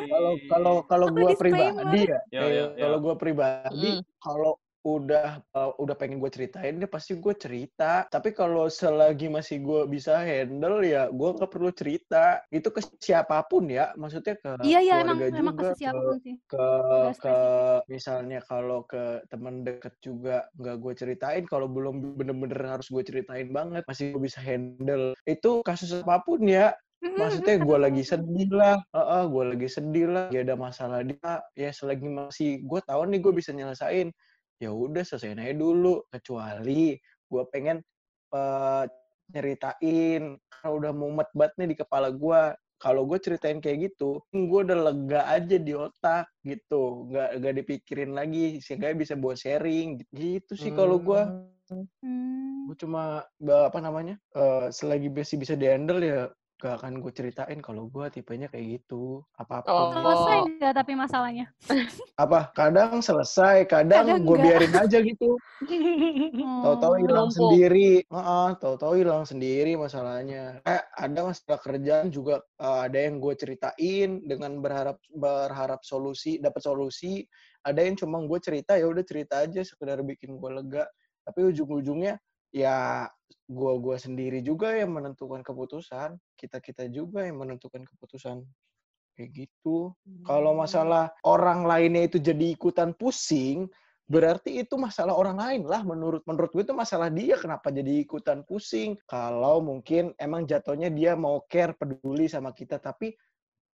Sih? 0.00 0.08
kalau 0.08 0.32
kalau 0.48 0.74
kalau 0.86 1.06
Aku 1.06 1.16
gue 1.18 1.28
disclaimer. 1.30 1.76
pribadi 1.76 2.00
ya 2.08 2.40
eh, 2.40 2.68
kalau 2.74 2.98
gue 2.98 3.14
pribadi 3.14 3.90
Mm. 3.92 4.02
kalau 4.16 4.56
udah 4.86 5.42
uh, 5.58 5.74
udah 5.82 5.94
pengen 5.98 6.22
gue 6.22 6.30
ceritain 6.30 6.78
dia 6.78 6.86
pasti 6.86 7.18
gue 7.18 7.34
cerita. 7.34 8.06
Tapi 8.06 8.30
kalau 8.30 8.70
selagi 8.70 9.26
masih 9.26 9.58
gue 9.66 9.82
bisa 9.90 10.22
handle 10.22 10.86
ya 10.86 11.10
gue 11.10 11.28
nggak 11.34 11.50
perlu 11.50 11.74
cerita. 11.74 12.46
Itu 12.54 12.70
ke 12.70 12.78
siapa 13.02 13.42
pun 13.50 13.66
ya 13.66 13.90
maksudnya 13.98 14.38
ke 14.38 14.62
Iya 14.62 14.78
iya 14.78 14.94
emang 15.02 15.18
keluarga 15.18 15.38
emang 15.42 15.56
juga 15.58 15.70
ke 15.74 15.78
siapa 15.82 16.00
pun 16.00 16.18
sih. 16.22 16.34
ke 16.46 16.62
Nggak 16.62 17.14
ke 17.18 17.36
misalnya 17.90 18.40
kalau 18.46 18.80
ke 18.86 19.04
teman 19.26 19.66
deket 19.66 19.94
juga 19.98 20.46
nggak 20.54 20.76
gue 20.78 20.92
ceritain 20.94 21.44
kalau 21.50 21.66
belum 21.66 22.14
bener-bener 22.14 22.78
harus 22.78 22.86
gue 22.86 23.02
ceritain 23.02 23.50
banget 23.50 23.82
masih 23.90 24.14
gue 24.14 24.22
bisa 24.22 24.38
handle. 24.38 25.18
Itu 25.26 25.66
kasus 25.66 26.06
apa 26.06 26.22
pun 26.22 26.46
ya 26.46 26.70
maksudnya 27.14 27.56
gue 27.60 27.78
lagi 27.78 28.02
sedih 28.02 28.50
lah 28.50 28.76
Heeh, 28.90 29.22
gue 29.30 29.44
lagi 29.54 29.68
sedih 29.68 30.06
lah 30.10 30.26
ya 30.32 30.42
ada 30.42 30.56
masalah 30.58 31.00
dia 31.06 31.32
ya 31.54 31.70
selagi 31.70 32.08
masih 32.08 32.64
gue 32.64 32.80
tahu 32.82 33.02
nih 33.06 33.20
gue 33.22 33.32
bisa 33.36 33.50
nyelesain 33.54 34.10
ya 34.62 34.70
udah 34.72 35.02
selesaiin 35.04 35.42
aja 35.42 35.54
dulu 35.56 36.04
kecuali 36.08 36.96
gue 37.26 37.42
pengen 37.52 37.82
eh, 38.34 38.84
nyeritain 39.34 40.38
kalau 40.48 40.78
udah 40.78 40.92
mumet 40.94 41.28
banget 41.34 41.52
nih 41.58 41.68
di 41.74 41.76
kepala 41.76 42.08
gue 42.14 42.40
kalau 42.76 43.08
gue 43.08 43.16
ceritain 43.16 43.56
kayak 43.58 43.88
gitu 43.92 44.20
gue 44.30 44.60
udah 44.60 44.78
lega 44.92 45.20
aja 45.32 45.56
di 45.56 45.72
otak 45.72 46.28
gitu. 46.44 47.08
Nggak 47.08 47.30
nggak 47.40 47.54
dipikirin 47.64 48.12
lagi 48.12 48.60
sehingga 48.60 48.92
bisa 48.92 49.16
buat 49.16 49.40
sharing 49.40 50.04
gitu 50.12 50.52
sih 50.54 50.70
kalau 50.76 51.00
gue 51.00 51.22
Hmm. 51.98 52.70
gue 52.70 52.78
cuma 52.78 53.26
apa 53.42 53.78
namanya 53.82 54.14
eh, 54.38 54.70
selagi 54.70 55.10
masih 55.10 55.34
bisa 55.42 55.58
dihandle 55.58 55.98
ya 55.98 56.30
gak 56.56 56.80
akan 56.80 57.04
gue 57.04 57.12
ceritain 57.12 57.60
kalau 57.60 57.84
gue 57.86 58.08
tipenya 58.08 58.48
kayak 58.48 58.80
gitu 58.80 59.20
apa 59.36 59.60
apa 59.60 59.68
Oh. 59.68 59.92
Selesai 59.92 60.36
nggak 60.56 60.72
tapi 60.74 60.92
masalahnya? 60.94 61.46
apa? 62.16 62.48
Kadang 62.50 63.04
selesai 63.04 63.68
kadang, 63.68 64.08
Kadang 64.08 64.24
gue 64.24 64.36
biarin 64.40 64.72
aja 64.72 64.98
gitu. 65.00 65.36
Tahu-tahu 66.64 66.94
Oh. 66.96 67.00
hilang 67.00 67.28
sendiri. 67.28 68.00
Heeh, 68.02 68.48
tahu-tahu 68.56 68.92
hilang 68.96 69.24
sendiri 69.24 69.76
masalahnya. 69.76 70.64
Eh 70.64 70.80
ada 70.96 71.20
masalah 71.24 71.60
kerjaan 71.60 72.08
juga 72.08 72.40
eh, 72.56 72.80
ada 72.88 72.98
yang 72.98 73.20
gue 73.20 73.34
ceritain 73.36 74.24
dengan 74.24 74.56
berharap 74.58 74.96
berharap 75.12 75.80
solusi 75.82 76.38
dapat 76.38 76.64
solusi? 76.64 77.28
Ada 77.62 77.84
yang 77.84 77.96
cuma 77.96 78.22
gue 78.22 78.38
cerita 78.38 78.78
ya 78.78 78.86
udah 78.86 79.04
cerita 79.04 79.44
aja 79.44 79.60
sekedar 79.60 80.00
bikin 80.00 80.40
gue 80.40 80.50
lega. 80.52 80.84
Tapi 81.20 81.52
ujung-ujungnya 81.52 82.16
ya 82.48 83.04
gue 83.46 83.72
gua 83.78 83.96
sendiri 83.98 84.42
juga 84.42 84.74
yang 84.74 84.90
menentukan 84.90 85.42
keputusan 85.46 86.18
kita 86.34 86.58
kita 86.58 86.90
juga 86.90 87.22
yang 87.22 87.42
menentukan 87.42 87.86
keputusan. 87.86 88.42
Kayak 89.16 89.48
gitu. 89.48 89.96
Kalau 90.28 90.52
masalah 90.52 91.08
orang 91.24 91.64
lainnya 91.64 92.04
itu 92.04 92.20
jadi 92.20 92.52
ikutan 92.52 92.92
pusing 92.92 93.64
berarti 94.06 94.62
itu 94.62 94.78
masalah 94.78 95.18
orang 95.18 95.34
lain 95.34 95.62
lah 95.66 95.82
menurut 95.82 96.22
menurut 96.30 96.54
gue 96.54 96.62
itu 96.62 96.70
masalah 96.70 97.10
dia 97.10 97.34
kenapa 97.40 97.74
jadi 97.74 98.06
ikutan 98.06 98.46
pusing? 98.46 98.94
Kalau 99.08 99.58
mungkin 99.64 100.14
emang 100.20 100.46
jatuhnya 100.46 100.92
dia 100.92 101.18
mau 101.18 101.42
care 101.50 101.74
peduli 101.74 102.30
sama 102.30 102.54
kita 102.54 102.78
tapi 102.78 103.16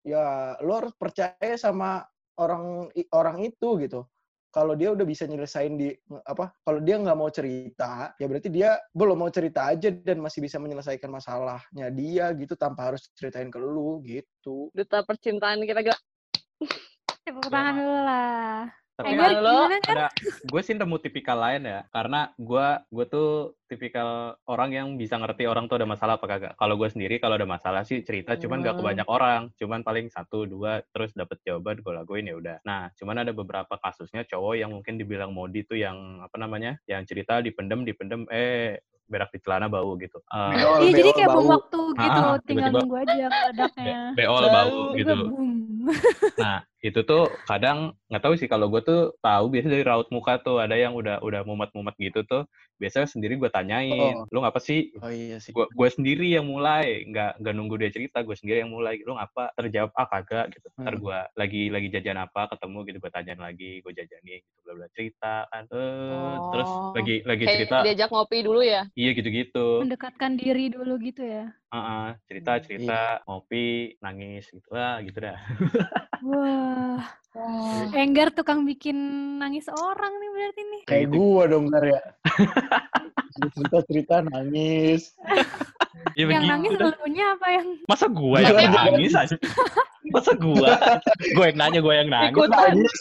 ya 0.07 0.55
lo 0.63 0.71
harus 0.77 0.93
percaya 0.95 1.57
sama 1.59 2.05
orang 2.39 2.87
orang 3.11 3.37
itu 3.43 3.81
gitu 3.81 4.07
kalau 4.51 4.75
dia 4.75 4.91
udah 4.91 5.07
bisa 5.07 5.23
nyelesain 5.25 5.79
di 5.79 5.95
apa 6.27 6.51
kalau 6.61 6.83
dia 6.83 6.99
nggak 6.99 7.17
mau 7.17 7.31
cerita 7.31 8.11
ya 8.19 8.27
berarti 8.27 8.51
dia 8.51 8.75
belum 8.91 9.17
mau 9.17 9.31
cerita 9.31 9.71
aja 9.71 9.89
dan 9.89 10.19
masih 10.19 10.43
bisa 10.43 10.59
menyelesaikan 10.59 11.07
masalahnya 11.07 11.87
dia 11.89 12.35
gitu 12.35 12.59
tanpa 12.59 12.91
harus 12.91 13.07
ceritain 13.15 13.47
ke 13.47 13.57
lu 13.57 14.03
gitu 14.03 14.69
Duta 14.75 15.01
percintaan 15.07 15.63
kita 15.63 15.81
gak 15.81 15.99
Tepuk 17.21 17.53
tangan 17.53 17.77
dulu 17.77 17.99
lah. 18.01 18.80
Tapi 19.01 19.15
kan 19.15 19.31
lo 19.35 19.57
ada 19.67 20.07
gue 20.41 20.61
sih 20.61 20.73
nemu 20.73 20.97
tipikal 20.97 21.37
lain 21.37 21.61
ya 21.63 21.81
karena 21.87 22.19
gue 22.35 22.67
gue 22.87 23.05
tuh 23.05 23.29
tipikal 23.65 24.09
orang 24.45 24.69
yang 24.69 24.87
bisa 24.93 25.15
ngerti 25.15 25.43
orang 25.43 25.65
tuh 25.65 25.75
ada 25.75 25.85
masalah 25.85 26.15
apa 26.15 26.27
kagak 26.27 26.53
kalau 26.55 26.75
gue 26.75 26.85
sendiri 26.85 27.17
kalau 27.17 27.35
ada 27.35 27.45
masalah 27.45 27.81
sih 27.81 28.01
cerita 28.01 28.35
cuman 28.35 28.59
gak 28.59 28.73
ke 28.73 28.79
Hmm. 28.79 28.89
banyak 28.89 29.07
orang 29.07 29.41
cuman 29.55 29.79
paling 29.81 30.07
satu 30.07 30.43
dua 30.43 30.83
terus 30.87 31.11
dapet 31.11 31.39
jawaban 31.41 31.77
gue 31.77 31.93
lakuin 31.95 32.25
ya 32.25 32.35
udah 32.35 32.57
nah 32.61 32.91
cuman 32.93 33.17
ada 33.19 33.31
beberapa 33.31 33.73
kasusnya 33.75 34.21
cowok 34.23 34.53
yang 34.55 34.69
mungkin 34.69 34.95
dibilang 34.95 35.31
modi 35.31 35.61
tuh 35.61 35.75
yang 35.75 35.95
apa 36.19 36.35
namanya 36.35 36.77
yang 36.85 37.01
cerita 37.03 37.39
dipendem 37.39 37.81
dipendem 37.81 38.27
eh 38.27 38.77
berak 39.05 39.27
di 39.29 39.39
celana 39.39 39.67
bau 39.67 39.95
gitu 39.95 40.23
Eh, 40.25 40.51
Beol, 40.53 40.79
Iya 40.81 40.91
jadi 40.93 41.01
beol 41.03 41.17
kayak 41.17 41.29
bom 41.29 41.35
bau. 41.37 41.51
waktu 41.53 41.79
gitu, 41.91 42.21
Ah, 42.23 42.35
tinggal 42.39 42.39
tiba-tiba 42.63 42.79
nunggu 42.79 42.95
aja 42.97 43.25
meledaknya. 43.29 43.99
beol 44.13 44.45
bau 44.47 44.79
gitu 44.93 45.13
Boom. 45.27 45.51
Nah, 46.37 46.59
itu 46.81 47.05
tuh 47.05 47.29
kadang 47.45 47.93
nggak 48.09 48.23
tahu 48.25 48.33
sih 48.35 48.49
kalau 48.49 48.65
gue 48.67 48.81
tuh 48.81 49.13
tahu 49.21 49.53
biasanya 49.53 49.73
dari 49.77 49.85
raut 49.85 50.09
muka 50.09 50.41
tuh 50.41 50.57
ada 50.57 50.73
yang 50.73 50.97
udah 50.97 51.21
udah 51.21 51.45
mumet-mumet 51.45 51.93
gitu 52.01 52.25
tuh 52.25 52.49
biasanya 52.81 53.05
sendiri 53.05 53.37
gue 53.37 53.53
tanyain 53.53 54.17
Oh. 54.17 54.25
lu 54.33 54.41
ngapa 54.41 54.57
sih 54.57 54.89
Oh 54.97 55.13
iya 55.13 55.37
sih. 55.37 55.53
gue 55.53 55.65
gue 55.69 55.89
sendiri 55.93 56.25
yang 56.27 56.49
mulai 56.49 57.05
nggak 57.05 57.37
nggak 57.37 57.53
nunggu 57.53 57.77
dia 57.77 57.93
cerita 57.93 58.25
gue 58.25 58.33
sendiri 58.33 58.65
yang 58.65 58.73
mulai 58.73 58.97
lu 59.05 59.13
ngapa 59.13 59.53
terjawab 59.53 59.93
ah 59.93 60.07
kagak 60.09 60.57
gitu 60.57 60.67
ntar 60.75 60.97
Hmm. 60.97 61.03
gue 61.05 61.19
lagi 61.37 61.63
lagi 61.69 61.87
jajan 61.93 62.17
apa 62.17 62.49
ketemu 62.49 62.77
gitu 62.89 62.97
gue 62.97 63.11
tanyain 63.13 63.37
lagi 63.37 63.71
gue 63.79 63.93
jajanin 63.93 64.41
gitu 64.41 64.59
bla 64.65 64.73
bla 64.73 64.87
cerita 64.97 65.35
kan 65.47 65.63
eh 65.69 66.35
terus 66.49 66.69
Oh. 66.71 66.93
lagi 66.97 67.15
lagi 67.21 67.45
Kayak 67.45 67.55
cerita 67.61 67.77
diajak 67.85 68.09
ngopi 68.09 68.37
dulu 68.41 68.61
ya. 68.65 68.81
iya 68.97 69.09
gitu 69.13 69.29
gitu 69.29 69.67
Mendekatkan 69.85 70.31
diri 70.33 70.65
dulu 70.67 70.97
gitu 70.97 71.21
ya. 71.21 71.45
Heeh, 71.71 72.07
cerita 72.27 72.51
Hmm, 72.57 72.63
cerita 72.67 72.99
ngopi 73.23 73.95
nangis 74.01 74.49
gitu 74.49 74.67
lah 74.73 74.99
gitu 75.05 75.21
dah 75.21 75.37
Wah, 77.31 77.87
Enggar 77.93 78.27
tukang 78.29 78.63
bikin 78.63 78.95
nangis 79.37 79.63
orang 79.69 80.11
nih 80.13 80.29
berarti 80.29 80.61
nih. 80.61 80.81
Kayak 80.83 81.05
gitu. 81.07 81.15
gua 81.15 81.43
dong, 81.47 81.65
Gar 81.67 81.85
ya. 81.87 82.01
Cerita-cerita 83.49 84.15
nangis. 84.21 85.15
ya 86.17 86.25
yang 86.27 86.43
nangis 86.49 86.71
dah. 86.75 86.91
elunya 86.91 87.25
apa 87.31 87.47
yang 87.51 87.67
masa 87.85 88.05
gua 88.09 88.41
yang 88.41 88.73
nangis 88.73 89.13
aja 89.13 89.35
masa 90.09 90.33
gua 90.33 90.73
gua 91.37 91.45
yang 91.45 91.57
nanya 91.59 91.79
gua 91.79 91.93
yang 91.93 92.09
nangis 92.09 92.33
Ikut 92.33 92.49
Nangis. 92.49 92.95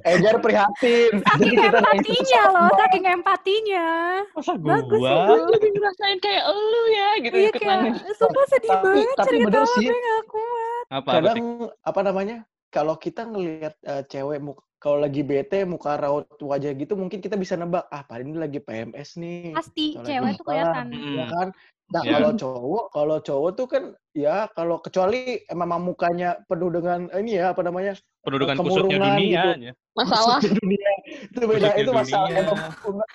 Egar 0.00 0.38
prihatin. 0.38 1.18
Jadi 1.18 1.48
saking 1.48 1.58
kita 1.58 1.74
empatinya 1.74 2.42
loh, 2.48 2.68
saking 2.76 3.04
empatinya. 3.08 3.86
masa 4.30 4.52
Bagus, 4.54 5.00
gua 5.00 5.12
Gue 5.26 5.40
lebih 5.50 5.70
ngerasain 5.74 6.18
kayak 6.20 6.42
elu 6.44 6.82
ya 6.86 7.08
gitu 7.18 7.34
Iya 7.34 7.48
ikut 7.48 7.56
kayak, 7.56 7.70
nangis. 7.80 8.00
sumpah 8.14 8.44
sedih 8.46 8.70
Tapi- 8.70 8.84
banget 8.84 9.16
tapi 9.16 9.26
cerita 9.26 9.46
bener 9.48 9.58
lo, 9.58 9.72
sih. 9.72 9.86
gue 9.86 9.98
gak 9.98 10.24
kuat. 10.28 10.84
apa 10.84 10.94
apa 10.94 11.10
kadang 11.12 11.34
sih? 11.34 11.42
apa 11.82 12.00
namanya 12.02 12.36
kalau 12.68 12.94
kita 13.00 13.24
ngelihat 13.24 13.74
eh, 13.84 14.02
cewek 14.08 14.40
muka 14.44 14.62
kalau 14.78 15.02
lagi 15.02 15.26
bete 15.26 15.66
muka 15.66 15.98
raut 15.98 16.30
wajah 16.38 16.70
gitu 16.78 16.94
mungkin 16.94 17.18
kita 17.18 17.34
bisa 17.34 17.58
nebak 17.58 17.90
ah 17.90 18.06
paling 18.06 18.30
ini 18.30 18.38
lagi 18.38 18.58
PMS 18.62 19.18
nih. 19.18 19.50
Pasti 19.58 19.98
cewek 19.98 20.38
tuh 20.38 20.44
kelihatan. 20.46 20.86
Ya 20.94 21.26
kan 21.26 21.48
nah 21.88 22.04
Iya. 22.04 22.20
kalau 22.20 22.30
cowok 22.36 22.84
kalau 22.92 23.16
cowok 23.18 23.50
tuh 23.56 23.66
kan 23.66 23.84
ya 24.12 24.44
kalau 24.52 24.76
kecuali 24.76 25.40
memang 25.48 25.80
mukanya 25.80 26.36
penuh 26.44 26.68
dengan 26.68 27.08
eh, 27.08 27.20
ini 27.24 27.40
ya 27.40 27.56
apa 27.56 27.64
namanya 27.64 27.96
pendudukan 28.20 28.60
kusutnya 28.60 28.92
kemurungan 28.92 29.00
dunia 29.16 29.24
gitu. 29.24 29.48
aja. 29.56 29.72
Masalah. 29.96 30.36
Kusutnya 30.36 30.60
dunia 30.60 30.90
itu 31.08 31.38
beda 31.40 31.48
Kusutnya 31.48 31.80
itu 31.80 31.90
masalah 31.96 32.28
dunia. 32.28 32.42
emang, 32.44 32.60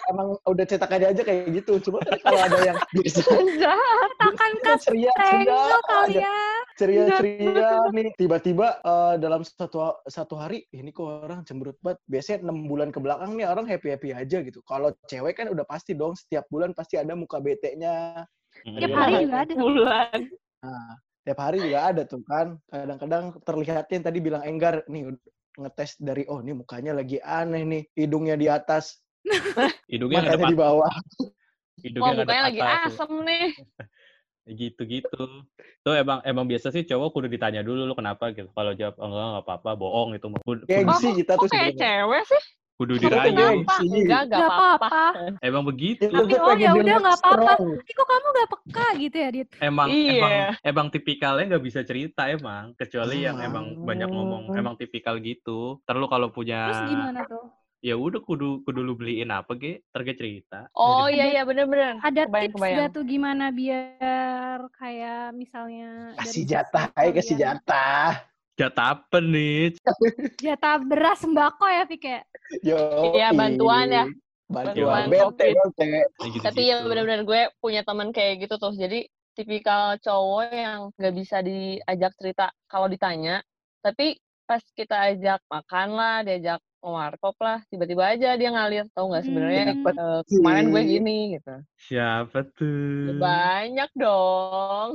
emang 0.10 0.28
udah 0.44 0.66
cetakannya 0.66 1.08
aja 1.14 1.22
kayak 1.22 1.42
gitu 1.54 1.74
cuma 1.86 1.98
kan 2.02 2.18
kalau 2.20 2.40
ada 2.42 2.58
yang 2.66 2.78
biasa 2.98 3.22
Jahat. 3.62 4.10
Katakan 4.18 4.52
kan 4.64 4.78
ceria 4.82 5.12
ceria 5.14 5.62
kali 5.84 6.14
aja. 6.18 6.22
ya. 6.26 6.38
ceria-ceria 6.74 7.68
nih 7.94 8.10
tiba-tiba 8.18 8.68
eh, 8.82 9.16
dalam 9.22 9.42
satu 9.46 9.78
satu 10.06 10.34
hari 10.34 10.66
ini 10.72 10.90
kok 10.90 11.06
orang 11.30 11.46
cemberut 11.46 11.78
banget 11.80 12.02
biasanya 12.08 12.50
enam 12.50 12.66
bulan 12.66 12.90
ke 12.90 12.98
belakang 12.98 13.38
nih 13.38 13.46
orang 13.46 13.70
happy 13.70 13.94
happy 13.94 14.10
aja 14.12 14.42
gitu 14.42 14.66
kalau 14.66 14.90
cewek 15.06 15.38
kan 15.38 15.48
udah 15.48 15.62
pasti 15.64 15.94
dong 15.94 16.18
setiap 16.18 16.50
bulan 16.50 16.74
pasti 16.74 16.98
ada 16.98 17.14
muka 17.14 17.38
bete-nya 17.38 18.26
Tiap 18.64 18.90
Iya. 18.90 18.98
hari 18.98 19.16
juga 19.28 19.38
ada. 19.44 19.54
Bulan. 19.60 20.20
nah 20.64 20.92
tiap 21.24 21.40
hari 21.40 21.58
juga 21.60 21.80
ada 21.92 22.02
tuh 22.08 22.24
kan 22.24 22.56
kadang-kadang 22.68 23.36
terlihatnya 23.44 23.96
yang 24.00 24.06
tadi 24.08 24.20
bilang 24.24 24.44
enggar 24.44 24.84
nih 24.92 25.12
ngetes 25.60 26.00
dari 26.00 26.24
oh 26.28 26.40
nih 26.40 26.56
mukanya 26.56 26.92
lagi 26.96 27.20
aneh 27.20 27.64
nih 27.64 27.84
hidungnya 27.96 28.36
di 28.36 28.48
atas 28.52 29.00
Hidungnya 29.92 30.24
matanya 30.24 30.36
ngadep 30.40 30.52
di 30.52 30.58
bawah 30.60 30.94
hidungnya 31.84 32.04
Wah 32.04 32.12
ngadep 32.16 32.28
mukanya 32.28 32.44
lagi 32.48 32.62
asem 32.64 33.12
nih. 33.24 33.48
gitu-gitu. 34.60 35.24
Tuh 35.84 35.94
emang 35.96 36.20
emang 36.28 36.44
biasa 36.44 36.72
sih 36.76 36.84
cowok 36.84 37.16
kudu 37.16 37.28
ditanya 37.32 37.64
dulu 37.64 37.88
lu 37.88 37.96
kenapa 37.96 38.36
gitu. 38.36 38.52
Kalau 38.52 38.76
jawab 38.76 39.00
oh, 39.00 39.08
enggak 39.08 39.24
enggak 39.24 39.44
apa-apa, 39.48 39.72
bohong 39.80 40.10
itu 40.20 40.28
mah. 40.28 40.40
Gengsi 40.68 41.08
Oh, 41.08 41.16
kita 41.16 41.34
tuh 41.40 41.48
kayak 41.48 41.80
cewek 41.80 42.24
sih? 42.28 42.44
Kudu 42.74 42.94
dirayu. 42.98 43.64
Enggak, 43.64 44.02
Gak 44.04 44.24
gak 44.28 44.40
apa-apa. 44.44 45.02
Emang 45.40 45.64
begitu. 45.64 46.06
Itu 46.06 46.16
Tapi 46.16 46.34
oh 46.36 46.54
ya 46.54 46.72
udah 46.72 46.74
dilihat 46.76 47.00
nggak 47.00 47.18
apa-apa. 47.20 47.54
Tapi 47.60 47.92
kok 47.92 48.08
kamu 48.08 48.28
gak 48.32 48.50
peka 48.50 48.88
gitu 48.98 49.16
ya, 49.16 49.30
Dit? 49.30 49.48
Emang 49.60 49.88
Iya. 49.88 50.12
emang 50.12 50.32
emang 50.62 50.88
tipikalnya 50.90 51.46
nggak 51.50 51.64
bisa 51.64 51.80
cerita 51.82 52.28
emang, 52.28 52.74
kecuali 52.74 53.18
yang 53.22 53.38
emang 53.40 53.66
banyak 53.80 54.10
ngomong. 54.10 54.44
Hmm. 54.50 54.58
Emang 54.58 54.74
tipikal 54.76 55.18
gitu. 55.18 55.80
Terus 55.84 56.08
kalau 56.08 56.30
punya 56.30 56.60
Terus 56.68 56.90
gimana 56.90 57.22
tuh? 57.26 57.46
ya 57.80 57.94
udah 57.94 58.20
kudu 58.20 58.64
kudu 58.64 58.80
lu 58.80 58.96
beliin 58.96 59.28
apa 59.28 59.54
ge, 59.54 59.84
terge 59.92 60.16
cerita. 60.16 60.72
Oh 60.72 61.06
Jadi, 61.06 61.20
iya 61.20 61.26
iya 61.30 61.42
bener-bener. 61.44 62.00
Ada 62.00 62.26
Kebayang, 62.26 62.44
tips 62.48 62.56
kebayang. 62.58 62.80
gak 62.80 62.92
tuh 62.92 63.04
gimana 63.04 63.46
biar 63.52 64.60
kayak 64.74 65.36
misalnya 65.36 66.16
kasih 66.16 66.44
jatah 66.44 66.88
ayo 66.96 67.12
kasih 67.12 67.36
kalian- 67.36 67.60
jatah 67.60 68.12
jatah 68.54 68.88
apa 69.00 69.18
nih? 69.20 69.74
Jatah 70.38 70.78
beras 70.84 71.20
sembako 71.22 71.66
ya, 71.66 71.84
Fik 71.90 72.04
ya? 72.04 72.20
Yo, 72.62 72.78
Iya, 73.16 73.34
bantuan 73.34 73.88
ya. 73.90 74.06
Bantuan 74.46 75.10
Bantuan 75.10 75.10
bete, 75.10 75.46
COVID. 75.50 75.56
bete. 75.74 75.86
Ya. 75.90 76.04
Tapi 76.46 76.62
ya 76.70 76.76
bener-bener 76.86 77.22
gue 77.26 77.42
punya 77.58 77.82
teman 77.82 78.14
kayak 78.14 78.46
gitu 78.46 78.56
tuh. 78.62 78.74
Jadi 78.76 79.08
tipikal 79.34 79.98
cowok 79.98 80.44
yang 80.54 80.80
gak 80.94 81.14
bisa 81.18 81.42
diajak 81.42 82.14
cerita 82.22 82.54
kalau 82.70 82.86
ditanya. 82.86 83.42
Tapi 83.82 84.14
pas 84.46 84.62
kita 84.78 85.10
ajak 85.10 85.40
makan 85.50 85.88
lah, 85.98 86.16
diajak 86.22 86.60
ngewarkop 86.84 87.36
lah, 87.40 87.64
tiba-tiba 87.72 88.04
aja 88.14 88.36
dia 88.36 88.50
ngalir. 88.52 88.86
Tahu 88.92 89.06
nggak 89.10 89.24
sebenarnya 89.26 89.64
Hmm. 89.74 89.88
eh, 89.88 90.22
kemarin 90.30 90.66
gue 90.70 90.82
gini 90.84 91.18
gitu. 91.40 91.54
Siapa 91.80 92.40
Ya 92.44 92.52
tuh? 92.54 93.16
banyak 93.18 93.90
dong. 93.98 94.90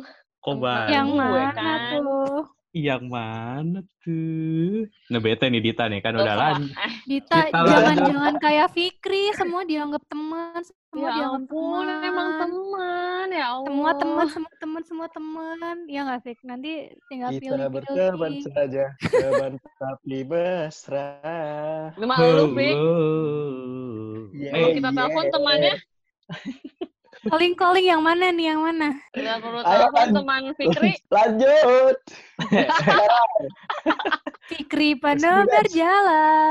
Banyak? 0.56 0.88
Yang 0.92 1.08
mana 1.12 1.52
kan. 1.52 1.90
tuh? 1.92 2.40
Yang 2.76 3.02
mana 3.08 3.80
tuh? 4.04 4.86
Nah 5.08 5.18
bete 5.24 5.44
nih 5.48 5.62
Dita 5.64 5.84
nih 5.88 6.00
kan 6.04 6.12
udah 6.20 6.34
lanjut. 6.36 6.70
Dita, 7.08 7.48
Kita 7.48 7.60
jangan-jangan 7.64 8.34
kayak 8.36 8.68
Fikri, 8.76 9.32
semua 9.32 9.64
dianggap 9.64 10.04
teman, 10.04 10.60
semua 10.60 11.00
ya 11.00 11.08
dianggap 11.16 11.48
ampun, 11.48 11.86
teman. 11.88 12.04
emang 12.04 12.28
teman 12.44 13.26
ya 13.32 13.46
Allah. 13.56 13.66
Semua 13.72 13.90
teman, 13.96 14.26
semua 14.28 14.52
teman, 14.60 14.82
semua 14.84 15.06
teman. 15.08 15.76
Ya 15.88 16.00
nggak, 16.04 16.20
Fik? 16.28 16.38
Nanti 16.44 16.72
tinggal 17.08 17.30
Kita 17.32 17.40
pilih-pilih. 17.40 17.72
berteman 17.72 18.32
saja, 18.44 18.84
teman 19.00 19.52
tapi 19.80 20.16
mesra. 20.28 21.08
Lu 21.96 22.04
malu, 22.04 22.44
Fik. 22.52 22.76
Yeah, 24.38 24.52
Kalau 24.52 24.68
kita 24.76 24.90
telepon 24.92 25.24
yeah. 25.56 25.76
Temannya, 27.28 27.36
Calling-calling 27.36 27.86
yang 27.86 28.00
mana 28.00 28.32
nih, 28.32 28.46
yang 28.48 28.60
mana? 28.64 28.88
perlu 29.12 29.60
Ayo, 29.60 29.92
telepon 29.92 30.08
teman 30.16 30.42
Fikri. 30.56 30.92
Lanjut. 31.14 31.96
Fikri 34.48 34.96
penebar 34.96 35.68
Yes, 35.68 35.76
jala. 35.76 36.24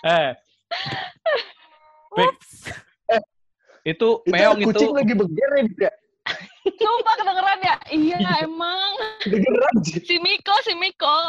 Eh. 0.00 0.32
Fik, 2.16 2.32
Ups. 2.32 2.72
itu 3.84 3.92
Itu 4.24 4.24
meong 4.32 4.64
itu 4.64 4.72
kucing 4.72 4.96
lagi 4.96 5.12
beger 5.12 5.50
ya? 5.76 5.92
Sumpah 6.64 7.14
kedengeran 7.20 7.60
ya? 7.60 7.76
Iya, 7.92 8.16
emang. 8.48 8.96
Begeran 9.28 9.74
sih. 9.84 10.00
Si 10.00 10.16
Miko, 10.16 10.56
si 10.64 10.72
Miko. 10.72 11.20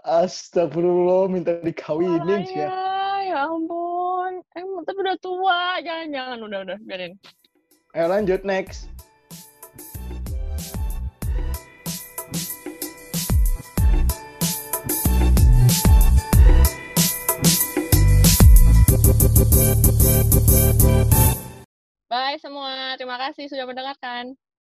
Astagfirullah, 0.00 1.28
minta 1.28 1.60
dikawinin 1.60 2.48
sih 2.48 2.56
ya. 2.56 2.72
ya. 3.28 3.44
Ampun. 3.44 4.40
Emang 4.56 4.84
tapi 4.88 4.98
udah 5.04 5.18
tua. 5.20 5.60
Jangan-jangan. 5.84 6.38
Udah, 6.40 6.58
udah. 6.64 6.78
Biarin. 6.88 7.12
Ayo 7.92 8.06
lanjut, 8.08 8.40
next. 8.48 8.88
Bye 22.12 22.36
semua. 22.40 22.96
Terima 23.00 23.16
kasih 23.16 23.48
sudah 23.48 23.64
mendengarkan. 23.64 24.36